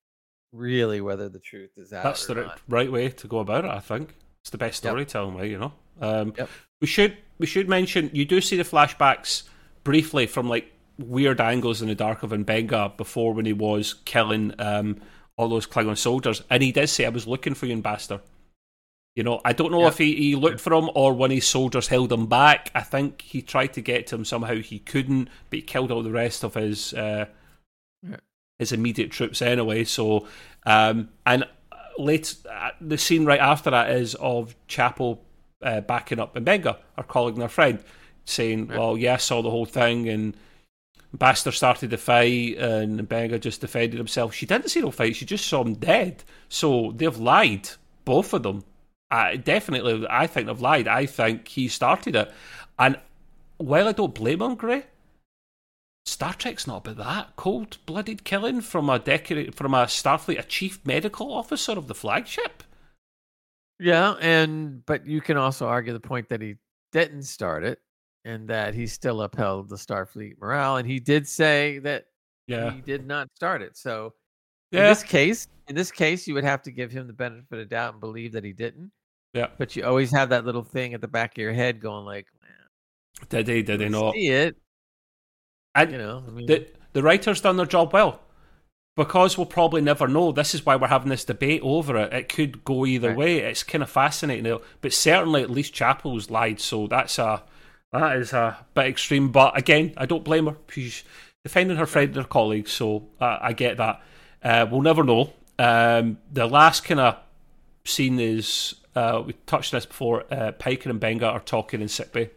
[0.51, 2.03] really whether the truth is out.
[2.03, 2.59] That's the not.
[2.67, 3.71] right way to go about it.
[3.71, 5.41] I think it's the best storytelling yep.
[5.41, 5.49] way.
[5.49, 6.49] You know, um, yep.
[6.81, 9.43] we should we should mention you do see the flashbacks
[9.83, 14.53] briefly from like weird angles in the dark of M'Benga before when he was killing
[14.59, 14.99] um,
[15.37, 18.21] all those Klingon soldiers, and he did say, "I was looking for you, Ambassador."
[19.15, 19.93] You know, I don't know yep.
[19.93, 22.69] if he, he looked for him or when his soldiers held him back.
[22.75, 24.55] I think he tried to get to him somehow.
[24.57, 27.25] He couldn't, but he killed all the rest of his uh,
[28.59, 29.85] his immediate troops anyway.
[29.85, 30.27] So,
[30.67, 31.45] um, and
[31.97, 35.23] late uh, the scene right after that is of Chapel
[35.63, 37.83] uh, backing up M'Benga or calling their friend,
[38.25, 40.37] saying, "Well, yeah, I saw the whole thing and."
[41.17, 44.33] Bastard started the fight and Benga just defended himself.
[44.33, 46.23] She didn't see no fight, she just saw him dead.
[46.49, 47.69] So they've lied,
[48.05, 48.63] both of them.
[49.09, 50.87] I definitely, I think they've lied.
[50.87, 52.31] I think he started it.
[52.77, 52.99] And
[53.57, 54.83] while I don't blame him, Gray,
[56.05, 60.43] Star Trek's not about that cold blooded killing from a decor- from a Starfleet, a
[60.43, 62.63] chief medical officer of the flagship.
[63.79, 66.55] Yeah, and but you can also argue the point that he
[66.91, 67.79] didn't start it,
[68.27, 72.05] and that he still upheld the Starfleet morale, and he did say that
[72.47, 73.77] Yeah, he did not start it.
[73.77, 74.13] So
[74.71, 77.69] in this case, in this case, you would have to give him the benefit of
[77.69, 78.91] doubt and believe that he didn't.
[79.33, 79.47] yeah.
[79.57, 82.27] But you always have that little thing at the back of your head going like,
[82.41, 83.63] man, Did he?
[83.63, 84.13] Did he not?
[84.13, 84.55] see it?
[85.75, 88.21] And You know, I mean, the the writers done their job well
[88.95, 90.31] because we'll probably never know.
[90.31, 92.11] This is why we're having this debate over it.
[92.13, 93.17] It could go either Right.
[93.17, 93.37] way.
[93.39, 97.43] It's kind of fascinating, but certainly at least Chapel's lied, so that's a
[97.93, 99.31] that is a bit extreme.
[99.31, 100.57] But again, I don't blame her.
[100.69, 101.03] She's
[101.43, 104.01] defending her friend and her colleagues, so uh, I get that.
[104.43, 105.33] Uh, we'll never know.
[105.59, 107.17] Um, the last kind of
[107.85, 110.25] scene is uh, we touched on this before.
[110.31, 112.29] Uh, Piker and M'Benga are talking in sickbay.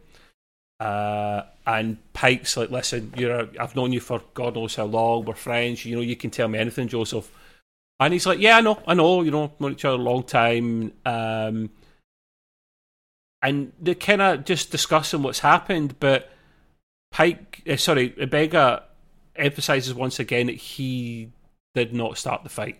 [0.79, 5.25] Uh, and Pike's like, listen, you're I've known you for God knows how long.
[5.25, 5.85] We're friends.
[5.85, 7.29] You know, you can tell me anything, Joseph.
[7.99, 9.21] And he's like, yeah, I know, I know.
[9.21, 10.91] You know, known each other a long time.
[11.05, 11.69] Um,
[13.41, 16.29] and they're kind of just discussing what's happened, but
[17.11, 18.83] Pike, uh, sorry, M'Benga
[19.35, 21.31] emphasizes once again that he
[21.75, 22.77] did not start the fight.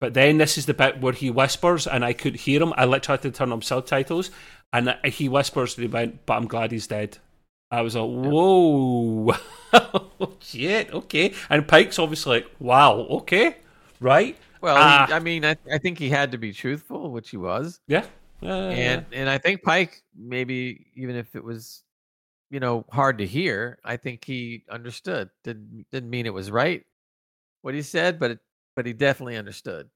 [0.00, 2.72] But then this is the bit where he whispers, and I could hear him.
[2.76, 4.30] I literally had to turn on subtitles,
[4.72, 7.18] and he whispers, and he went, "But I'm glad he's dead."
[7.70, 9.34] I was like, "Whoa,
[10.40, 13.56] shit, okay." And Pike's obviously like, "Wow, okay,
[14.00, 14.76] right, well,
[15.06, 17.80] he, I mean, I, I think he had to be truthful, which he was.
[17.86, 18.06] yeah."
[18.42, 21.82] Uh, and and I think Pike maybe even if it was
[22.50, 25.30] you know hard to hear, I think he understood.
[25.44, 26.84] Didn't didn't mean it was right
[27.62, 28.38] what he said, but it,
[28.76, 29.88] but he definitely understood.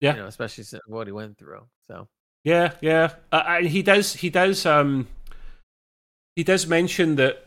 [0.00, 0.14] Yeah.
[0.14, 1.66] you know, especially what he went through.
[1.86, 2.08] So
[2.42, 3.14] Yeah, yeah.
[3.32, 4.14] Uh, he does.
[4.14, 4.66] He does.
[4.66, 5.06] Um,
[6.36, 7.46] he does mention that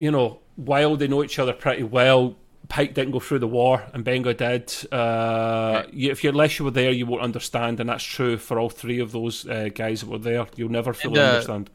[0.00, 2.36] you know while they know each other pretty well,
[2.68, 4.92] Pike didn't go through the war, and M'Benga did.
[4.92, 8.58] Uh, you, if you unless you were there, you won't understand, and that's true for
[8.58, 10.46] all three of those uh, guys that were there.
[10.56, 11.70] You'll never fully uh, understand.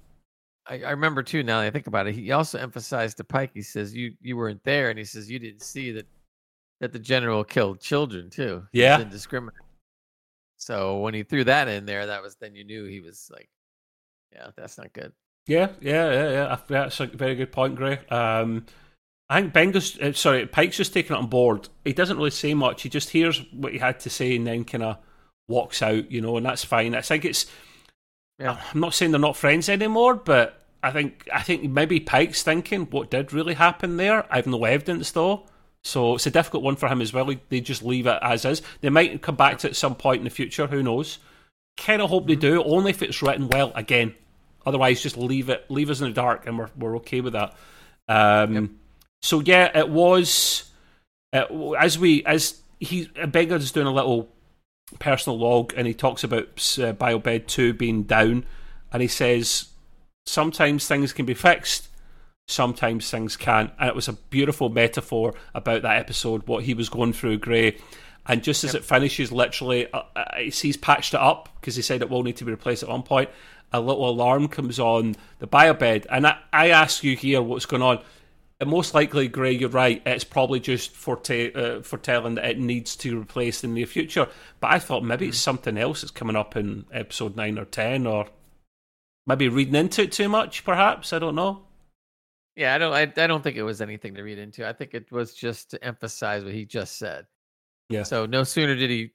[0.68, 1.42] I, I remember too.
[1.42, 3.52] Now that I think about it, he also emphasized to Pike.
[3.54, 6.06] He says, "You you weren't there," and he says, "You didn't see that
[6.80, 8.64] that the general killed children too.
[8.72, 9.00] Yeah.
[9.00, 9.60] indiscriminate."
[10.58, 13.50] So when he threw that in there, that was then you knew he was like,
[14.32, 15.12] "Yeah, that's not good."
[15.48, 16.58] Yeah, yeah, yeah, yeah.
[16.68, 18.00] That's a very good point, Gray.
[18.10, 18.66] Um,
[19.30, 21.70] I think M'Benga's uh, sorry, Pike's just taking it on board.
[21.86, 22.82] He doesn't really say much.
[22.82, 24.98] He just hears what he had to say and then kind of
[25.48, 26.96] walks out, you know, and that's fine.
[26.96, 27.46] I think it's.
[28.40, 28.60] Yeah.
[28.74, 32.88] I'm not saying they're not friends anymore, but I think I think maybe Pike's thinking
[32.92, 34.26] what did really happen there.
[34.32, 35.48] I have no evidence though,
[35.84, 37.32] so it's a difficult one for him as well.
[37.50, 38.62] They just leave it as is.
[38.82, 40.68] They might come back to it at some point in the future.
[40.68, 41.20] Who knows?
[41.78, 44.14] Kind of hope they do, only if it's written well again.
[44.66, 47.56] Otherwise, just leave it, leave us in the dark, and we're we're okay with that.
[48.10, 48.70] Um, Yep.
[49.24, 50.70] So yeah, it was
[51.32, 54.30] uh, as we as he M'Benga's doing a little
[55.00, 58.46] personal log, and he talks about uh, Biobed Two being down,
[58.92, 59.70] and he says
[60.26, 61.88] sometimes things can be fixed,
[62.50, 66.90] sometimes things can't, and it was a beautiful metaphor about that episode, what he was
[66.90, 67.78] going through, Gray.
[68.26, 72.02] And just as it finishes, literally, uh, uh, he's patched it up because he said
[72.02, 73.30] it will need to be replaced at one point.
[73.74, 77.82] A little alarm comes on the biobed, and I, I ask you here what's going
[77.82, 78.02] on.
[78.60, 80.02] And most likely, Gray, you're right.
[80.06, 84.28] It's probably just forete- uh, foretelling that it needs to replace in the near future.
[84.62, 88.08] But I thought maybe it's something else that's coming up in episode nine or ten,
[88.08, 88.28] or
[89.28, 90.64] maybe reading into it too much.
[90.64, 91.64] Perhaps I don't know.
[92.56, 92.94] Yeah, I don't.
[92.94, 94.68] I, I don't think it was anything to read into.
[94.68, 97.26] I think it was just to emphasize what he just said.
[97.90, 98.04] Yeah.
[98.04, 99.12] So no sooner did he,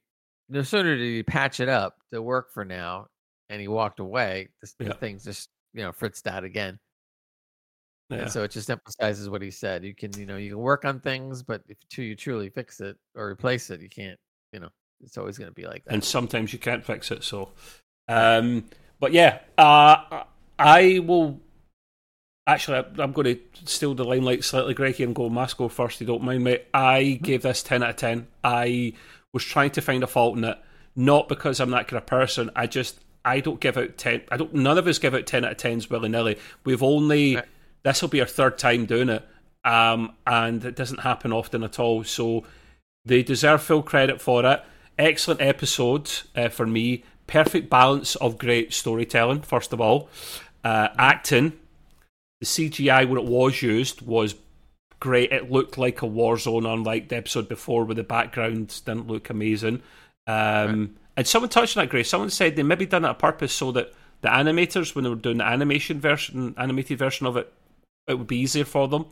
[0.49, 3.07] no sooner did he patch it up to work for now,
[3.49, 4.49] and he walked away.
[4.61, 4.87] The, Yeah.
[4.89, 6.77] the things just you know fritzed out again.
[8.09, 8.17] Yeah.
[8.23, 9.83] And so it just emphasizes what he said.
[9.83, 12.79] You can you know you can work on things, but if you, you truly fix
[12.79, 14.19] it or replace it, you can't.
[14.51, 14.69] You know,
[15.01, 15.93] it's always going to be like that.
[15.93, 17.23] and sometimes you can't fix it.
[17.23, 17.49] So,
[18.07, 18.65] um,
[18.99, 20.23] but yeah, uh,
[20.57, 21.39] I will.
[22.47, 26.01] Actually, I'm going to steal the limelight slightly, Greg, here and go Masco first.
[26.01, 26.65] You don't mind, mate.
[26.73, 28.27] I gave this ten out of ten.
[28.43, 28.93] I
[29.33, 30.57] was trying to find a fault in it,
[30.95, 32.49] not because I'm that kind of person.
[32.55, 34.23] I just I don't give out ten.
[34.31, 34.51] I don't.
[34.55, 36.39] None of us give out ten out of tens willy nilly.
[36.65, 37.45] We've only Right.
[37.83, 39.27] This will be our third time doing it,
[39.63, 42.03] um, and it doesn't happen often at all.
[42.03, 42.43] So
[43.05, 44.63] they deserve full credit for it.
[44.97, 47.03] Excellent episode uh, for me.
[47.27, 49.41] Perfect balance of great storytelling.
[49.41, 50.09] First of all,
[50.63, 51.53] uh, acting.
[52.41, 54.35] The CGI when it was used was
[54.99, 55.31] great.
[55.31, 59.29] It looked like a war zone, unlike the episode before, where the background didn't look
[59.29, 59.81] amazing.
[60.27, 62.09] Um, And someone touched on that, Grace.
[62.09, 65.17] Someone said they maybe done it on purpose so that the animators, when they were
[65.17, 67.51] doing the animation version, animated version of it,
[68.07, 69.05] it would be easier for them.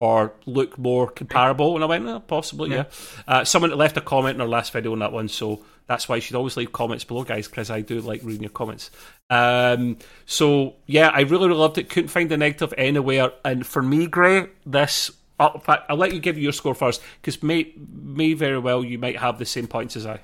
[0.00, 1.74] or look more comparable.
[1.74, 2.76] And I went, oh, possibly, yeah.
[2.76, 2.84] yeah.
[3.26, 6.16] Uh, someone left a comment in our last video on that one, so that's why
[6.16, 8.90] you should always leave comments below, guys, because I do like reading your comments.
[9.30, 11.88] Um, so yeah, I really, really loved it.
[11.88, 13.32] Couldn't find a negative anywhere.
[13.44, 15.10] And for me, Gray, this.
[15.40, 18.98] In fact, I'll let you give your score first because may may very well you
[18.98, 20.20] might have the same points as I.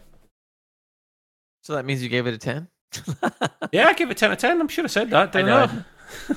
[1.62, 2.68] So that means you gave it a ten.
[3.72, 4.60] yeah, I give it ten out of ten.
[4.60, 5.34] I'm sure I said that.
[5.34, 5.84] I know.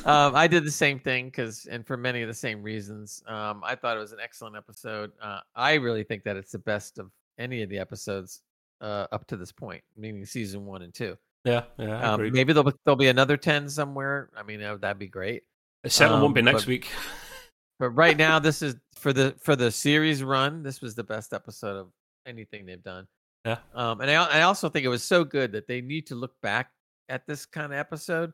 [0.06, 3.24] Um, I did the same thing because, and for many of the same reasons.
[3.28, 5.12] Um, I thought it was an excellent episode.
[5.22, 8.42] Uh, I really think that it's the best of any of the episodes
[8.82, 11.18] uh, up to this point, meaning season one and two.
[11.46, 12.14] Yeah, yeah.
[12.14, 14.30] Um, maybe there'll be, there'll be another ten somewhere.
[14.36, 15.44] I mean, that'd be great.
[15.84, 16.90] It certainly won't be um, next but, week.
[17.80, 20.64] but right now, this is for the for the series run.
[20.64, 21.88] This was the best episode of
[22.26, 23.08] anything they've done.
[23.46, 23.58] Yeah.
[23.76, 26.40] Um, and I, I also think it was so good that they need to look
[26.42, 26.72] back
[27.10, 28.32] at this kind of episode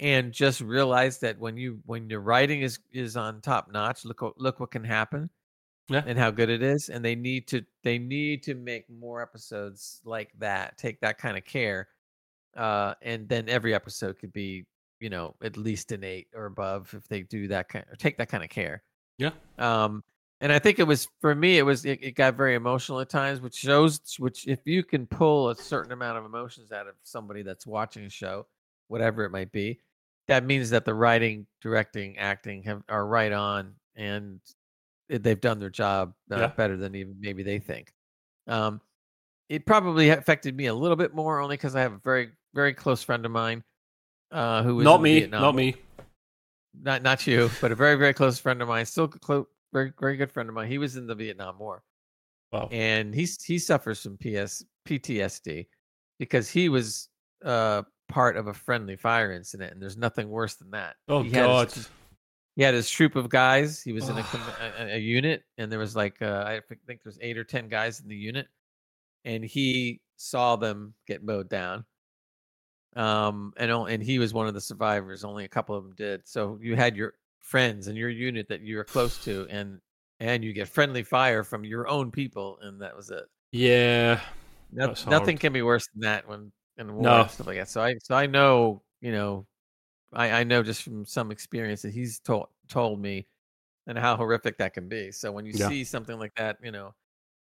[0.00, 4.34] and just realize that when you when your writing is is on top notch, look
[4.36, 5.30] look what can happen
[5.88, 6.02] yeah.
[6.06, 10.00] and how good it is and they need to they need to make more episodes
[10.04, 11.88] like that take that kind of care
[12.56, 14.64] uh and then every episode could be
[15.00, 18.16] you know at least an eight or above if they do that kind or take
[18.18, 18.82] that kind of care
[19.18, 20.02] yeah um
[20.40, 23.08] and i think it was for me it was it, it got very emotional at
[23.08, 26.94] times which shows which if you can pull a certain amount of emotions out of
[27.02, 28.46] somebody that's watching a show
[28.92, 29.80] whatever it might be
[30.28, 34.40] that means that the writing directing acting have are right on and
[35.08, 36.46] they've done their job uh, yeah.
[36.48, 37.92] better than even maybe they think.
[38.46, 38.80] Um,
[39.48, 42.72] it probably affected me a little bit more only because I have a very very
[42.72, 43.62] close friend of mine
[44.30, 45.42] uh, who was not me, Vietnam.
[45.42, 45.74] not me,
[46.80, 50.16] not not you, but a very very close friend of mine, still close, very very
[50.16, 50.68] good friend of mine.
[50.68, 51.82] He was in the Vietnam War,
[52.52, 55.66] wow, and he's he suffers from PS PTSD
[56.18, 57.08] because he was
[57.44, 57.82] uh,
[58.12, 60.96] part of a friendly fire incident, and there's nothing worse than that.
[61.08, 61.72] Oh he God.
[61.72, 61.88] His,
[62.54, 63.82] he had his troop of guys.
[63.82, 64.26] He was in a,
[64.78, 68.00] a, a, unit, and there was like uh, I think there's eight or ten guys
[68.00, 68.46] in the unit,
[69.24, 71.86] and he saw them get mowed down.
[72.94, 75.24] Um, and and he was one of the survivors.
[75.24, 76.20] Only a couple of them did.
[76.24, 79.80] So you had your friends and your unit that you were close to, and
[80.20, 83.24] and you get friendly fire from your own people, and that was it.
[83.52, 84.20] Yeah,
[84.70, 86.52] no, nothing can be worse than that when
[86.82, 87.20] in war no.
[87.22, 87.68] and stuff like that.
[87.68, 89.46] So I so I know you know
[90.12, 93.26] I, I know just from some experience that he's told told me
[93.86, 95.10] and how horrific that can be.
[95.10, 95.68] So when you yeah.
[95.68, 96.94] see something like that, you know,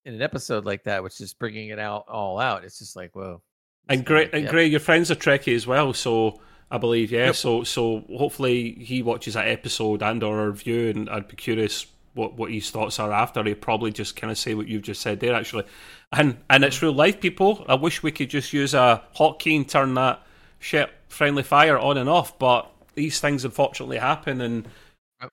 [0.05, 3.15] in an episode like that, which is bringing it out all out, it's just like
[3.15, 3.41] whoa.
[3.87, 7.27] And great, and Gray, your friends are Trekkie as well, so I believe, yeah.
[7.27, 7.35] Yep.
[7.35, 12.33] So so hopefully he watches that episode and or review, and I'd be curious what
[12.33, 13.43] what his thoughts are after.
[13.43, 15.65] He probably just kind of say what you've just said there, actually.
[16.11, 17.63] And and it's real life, people.
[17.67, 20.23] I wish we could just use a hotkey and turn that
[20.59, 24.67] shit friendly fire on and off, but these things unfortunately happen, and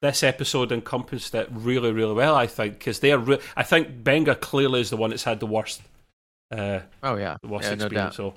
[0.01, 2.35] this episode encompassed it really, really well.
[2.35, 3.19] I think because they are.
[3.19, 5.83] Re- I think M'Benga clearly is the one that's had the worst.
[6.51, 8.19] Uh, oh yeah, the worst yeah, experience.
[8.19, 8.35] No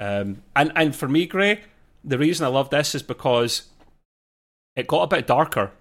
[0.00, 1.60] so, um, and and for me, Gray,
[2.04, 3.68] the reason I love this is because
[4.74, 5.72] it got a bit darker.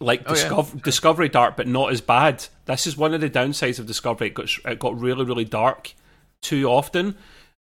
[0.00, 0.82] Like oh, Discover- yeah.
[0.82, 2.46] Discovery Dark, but not as bad.
[2.66, 4.28] This is one of the downsides of Discovery.
[4.28, 5.94] It got it got really, really dark
[6.40, 7.16] too often.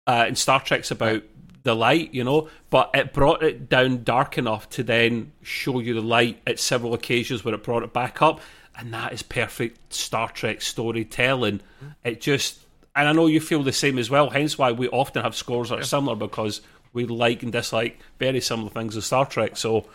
[0.07, 1.23] Uh, and Star Trek's about
[1.65, 5.95] the light, you know, but it brought it down dark enough to then show you
[5.95, 8.41] the light at several occasions where it brought it back up,
[8.77, 11.61] and that is perfect Star Trek storytelling.
[12.05, 12.61] It just,
[12.97, 14.31] and I know you feel the same as well.
[14.31, 16.63] Hence why we often have scores that are similar because
[16.93, 19.57] we like and dislike very similar things in Star Trek.
[19.57, 19.87] So,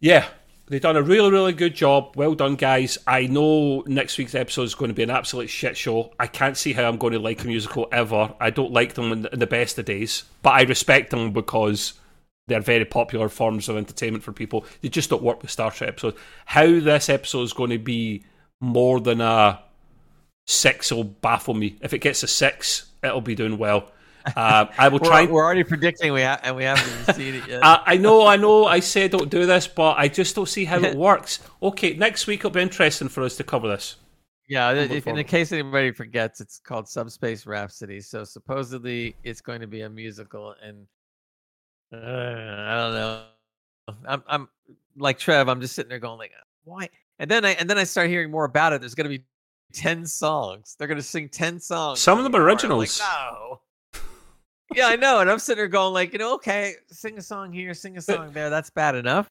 [0.00, 0.26] yeah,
[0.68, 2.16] They've done a really, really good job.
[2.16, 2.98] Well done, guys.
[3.06, 6.12] I know next week's episode is going to be an absolute shit show.
[6.18, 8.34] I can't see how I'm going to like a musical ever.
[8.40, 11.94] I don't like them in the best of days, but I respect them because
[12.48, 14.64] they're very popular forms of entertainment for people.
[14.80, 16.18] They just don't work with Star Trek episodes.
[16.46, 18.24] How this episode is going to be
[18.60, 19.60] more than a
[20.46, 21.76] six will baffle me.
[21.80, 23.92] If it gets a six, it'll be doing well.
[24.34, 25.24] Uh, I will try.
[25.26, 27.60] We're already predicting we ha- and we haven't seen it yet.
[27.64, 28.64] I, I, know, I know.
[28.64, 31.40] I say don't do this, but I just don't see how it works.
[31.62, 33.96] Okay, next week it'll be interesting for us to cover this.
[34.48, 38.00] Yeah, if, in the case anybody forgets, it's called Subspace Rhapsody.
[38.00, 40.86] So supposedly it's going to be a musical, and
[41.92, 43.22] uh, I don't know.
[44.06, 44.48] I'm, I'm
[44.96, 45.48] like Trev.
[45.48, 46.32] I'm just sitting there going like,
[46.64, 46.88] why?
[47.18, 48.80] And then I and then I start hearing more about it.
[48.80, 49.24] There's going to be
[49.72, 50.76] ten songs.
[50.78, 52.00] They're going to sing ten songs.
[52.00, 53.00] Some of them are originals.
[53.00, 53.60] Like, no
[54.74, 55.20] yeah, I know.
[55.20, 58.02] And I'm sitting there going like, you know, okay, sing a song here, sing a
[58.02, 58.50] song there.
[58.50, 59.28] That's bad enough.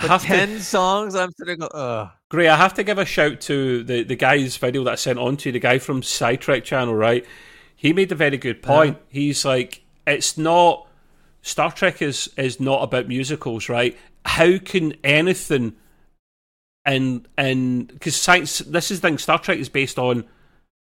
[0.00, 2.10] But ten to, songs, I'm sitting there going, ugh.
[2.30, 2.48] Great.
[2.48, 5.36] I have to give a shout to the, the guy's video that I sent on
[5.38, 7.24] to you, the guy from Sidetrack channel, right?
[7.74, 8.96] He made a very good point.
[8.96, 9.04] Uh-huh.
[9.08, 10.86] He's like, it's not
[11.42, 13.96] Star Trek is is not about musicals, right?
[14.24, 15.74] How can anything
[16.84, 19.18] and and because science, this is the thing.
[19.18, 20.24] Star Trek is based on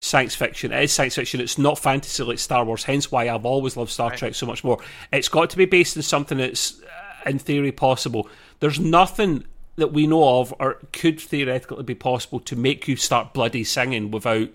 [0.04, 0.74] science fiction.
[0.74, 1.40] It is science fiction.
[1.40, 2.84] It's not fantasy like Star Wars.
[2.84, 4.20] Hence why I've always loved Star Right.
[4.20, 4.80] Trek so much more.
[5.14, 8.28] It's got to be based in something that's, uh, in theory, possible.
[8.60, 9.46] There's nothing
[9.78, 14.12] that we know of or could theoretically be possible to make you start bloody singing
[14.12, 14.50] without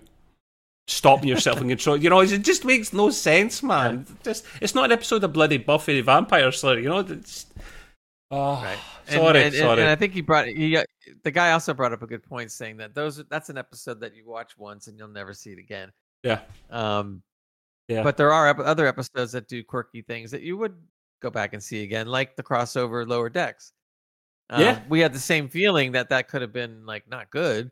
[0.87, 1.97] stopping yourself and control.
[1.97, 4.05] You know, it just makes no sense, man.
[4.23, 6.79] Just it's not an episode of bloody Buffy the Vampire Slayer.
[6.79, 7.47] You know, it's.
[8.31, 8.77] Oh, Right.
[9.07, 9.81] sorry, and, and, sorry.
[9.81, 10.77] And I think he brought he,
[11.23, 14.15] the guy also brought up a good point, saying that those that's an episode that
[14.15, 15.91] you watch once and you'll never see it again.
[16.23, 17.23] yeah, Um,
[17.87, 18.03] yeah.
[18.03, 20.75] but there are ep- other episodes that do quirky things that you would
[21.21, 23.73] go back and see again, like the crossover Lower Decks.
[24.51, 24.81] Um, Yeah.
[24.89, 27.71] we had the same feeling that that could have been like not good,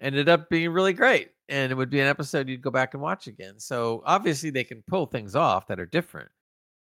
[0.00, 3.02] ended up being really great, and it would be an episode you'd go back and
[3.02, 3.58] watch again.
[3.58, 6.30] So obviously they can pull things off that are different.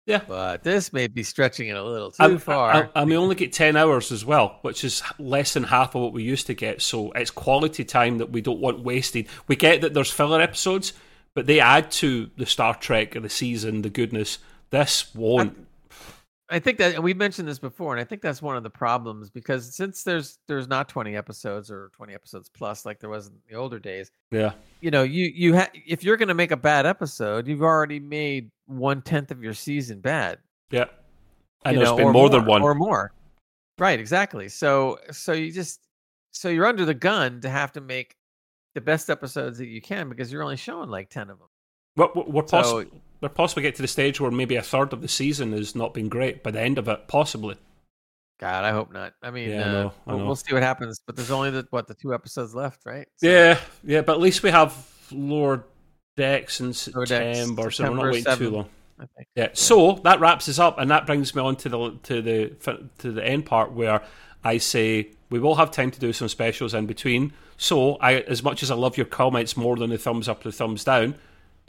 [0.09, 0.21] Yeah.
[0.27, 2.73] but this may be stretching it a little too I- far.
[2.73, 6.01] I- and we only get 10 hours as well, which is less than half of
[6.01, 6.81] what we used to get.
[6.81, 9.27] So it's quality time that we don't want wasted.
[9.47, 10.93] We get that there's filler episodes,
[11.35, 14.39] but they add to the Star Trek of the season, the goodness.
[14.71, 15.67] This won't.
[16.51, 18.69] I think that and we mentioned this before, and I think that's one of the
[18.69, 23.27] problems because since there's there's not 20 episodes or 20 episodes plus like there was
[23.27, 24.53] in the older days, yeah.
[24.81, 27.99] you know, you you ha- if you're going to make a bad episode, you've already
[27.99, 30.39] made one tenth of your season bad.
[30.71, 30.85] Yeah.
[31.65, 32.61] And you there's know, been or more, than one.
[32.61, 33.13] or more.
[33.77, 34.49] Right, exactly.
[34.49, 35.81] So so you just
[36.31, 38.15] so you're under the gun to have to make
[38.73, 41.47] the best episodes that you can because you're only showing like 10 of them.
[41.99, 42.85] We're, we're, we're, poss- So-
[43.21, 45.93] we're possibly get to the stage where maybe a third of the season has not
[45.93, 47.55] been great by the end of it, possibly.
[48.39, 49.13] God, I hope not.
[49.21, 50.25] I mean, Yeah, I uh, know, I we'll, know.
[50.27, 51.01] we'll see what happens.
[51.05, 53.07] But there's only the what the two episodes left, right?
[53.17, 54.73] So- Yeah, yeah, but at least we have
[55.11, 55.65] Lower
[56.15, 58.69] Decks in Decks, September, so we're not September waiting too long.
[58.99, 59.27] I think.
[59.35, 59.49] Yeah.
[59.53, 63.11] So that wraps us up, and that brings me on to the to the to
[63.11, 64.01] the end part where
[64.43, 67.33] I say we will have time to do some specials in between.
[67.57, 70.49] So, I, as much as I love your comments more than the thumbs up or
[70.49, 71.15] the thumbs down,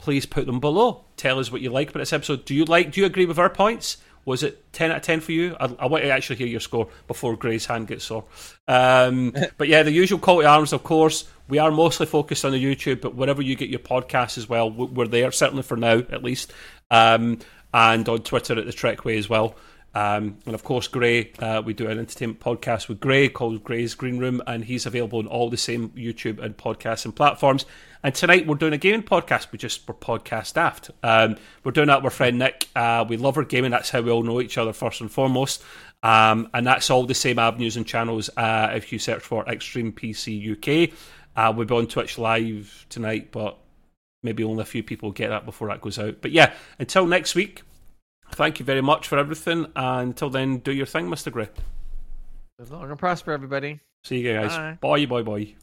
[0.01, 1.05] please put them below.
[1.15, 2.43] Tell us what you like about this episode.
[2.45, 2.91] Do you like?
[2.91, 3.97] Do you agree with our points?
[4.25, 5.55] Was it ten out of ten for you?
[5.59, 8.25] I, I want to actually hear your score before Gray's hand gets sore.
[8.67, 11.27] Um, but yeah, the usual call to arms, of course.
[11.47, 14.69] We are mostly focused on the YouTube, but wherever you get your podcasts as well,
[14.71, 15.31] we- we're there.
[15.31, 16.53] Certainly for now, at least.
[16.89, 17.39] Um,
[17.73, 19.55] and on Twitter at the Trekway as well.
[19.93, 23.93] Um, and of course, Gray, uh, we do an entertainment podcast with Gray called Gray's
[23.93, 27.65] Green Room, and he's available on all the same YouTube and podcasts and platforms.
[28.03, 29.51] And tonight we're doing a gaming podcast.
[29.51, 30.91] We just we're podcast staffed.
[31.03, 32.67] Um, we're doing that with our friend Nick.
[32.75, 33.71] Uh, we love our gaming.
[33.71, 35.61] That's how we all know each other first and foremost.
[36.03, 38.29] Um, and that's all the same avenues and channels.
[38.35, 40.97] Uh, if you search for Extreme PC UK,
[41.35, 43.57] uh, we'll be on Twitch live tonight, but
[44.23, 46.21] maybe only a few people get that before that goes out.
[46.21, 47.61] But yeah, until next week,
[48.31, 49.67] thank you very much for everything.
[49.75, 51.31] And until then, do your thing, Mr.
[52.59, 53.79] Live long and prosper, everybody.
[54.03, 54.77] See you guys.
[54.79, 55.05] Bye.
[55.05, 55.55] Bye, bye, bye.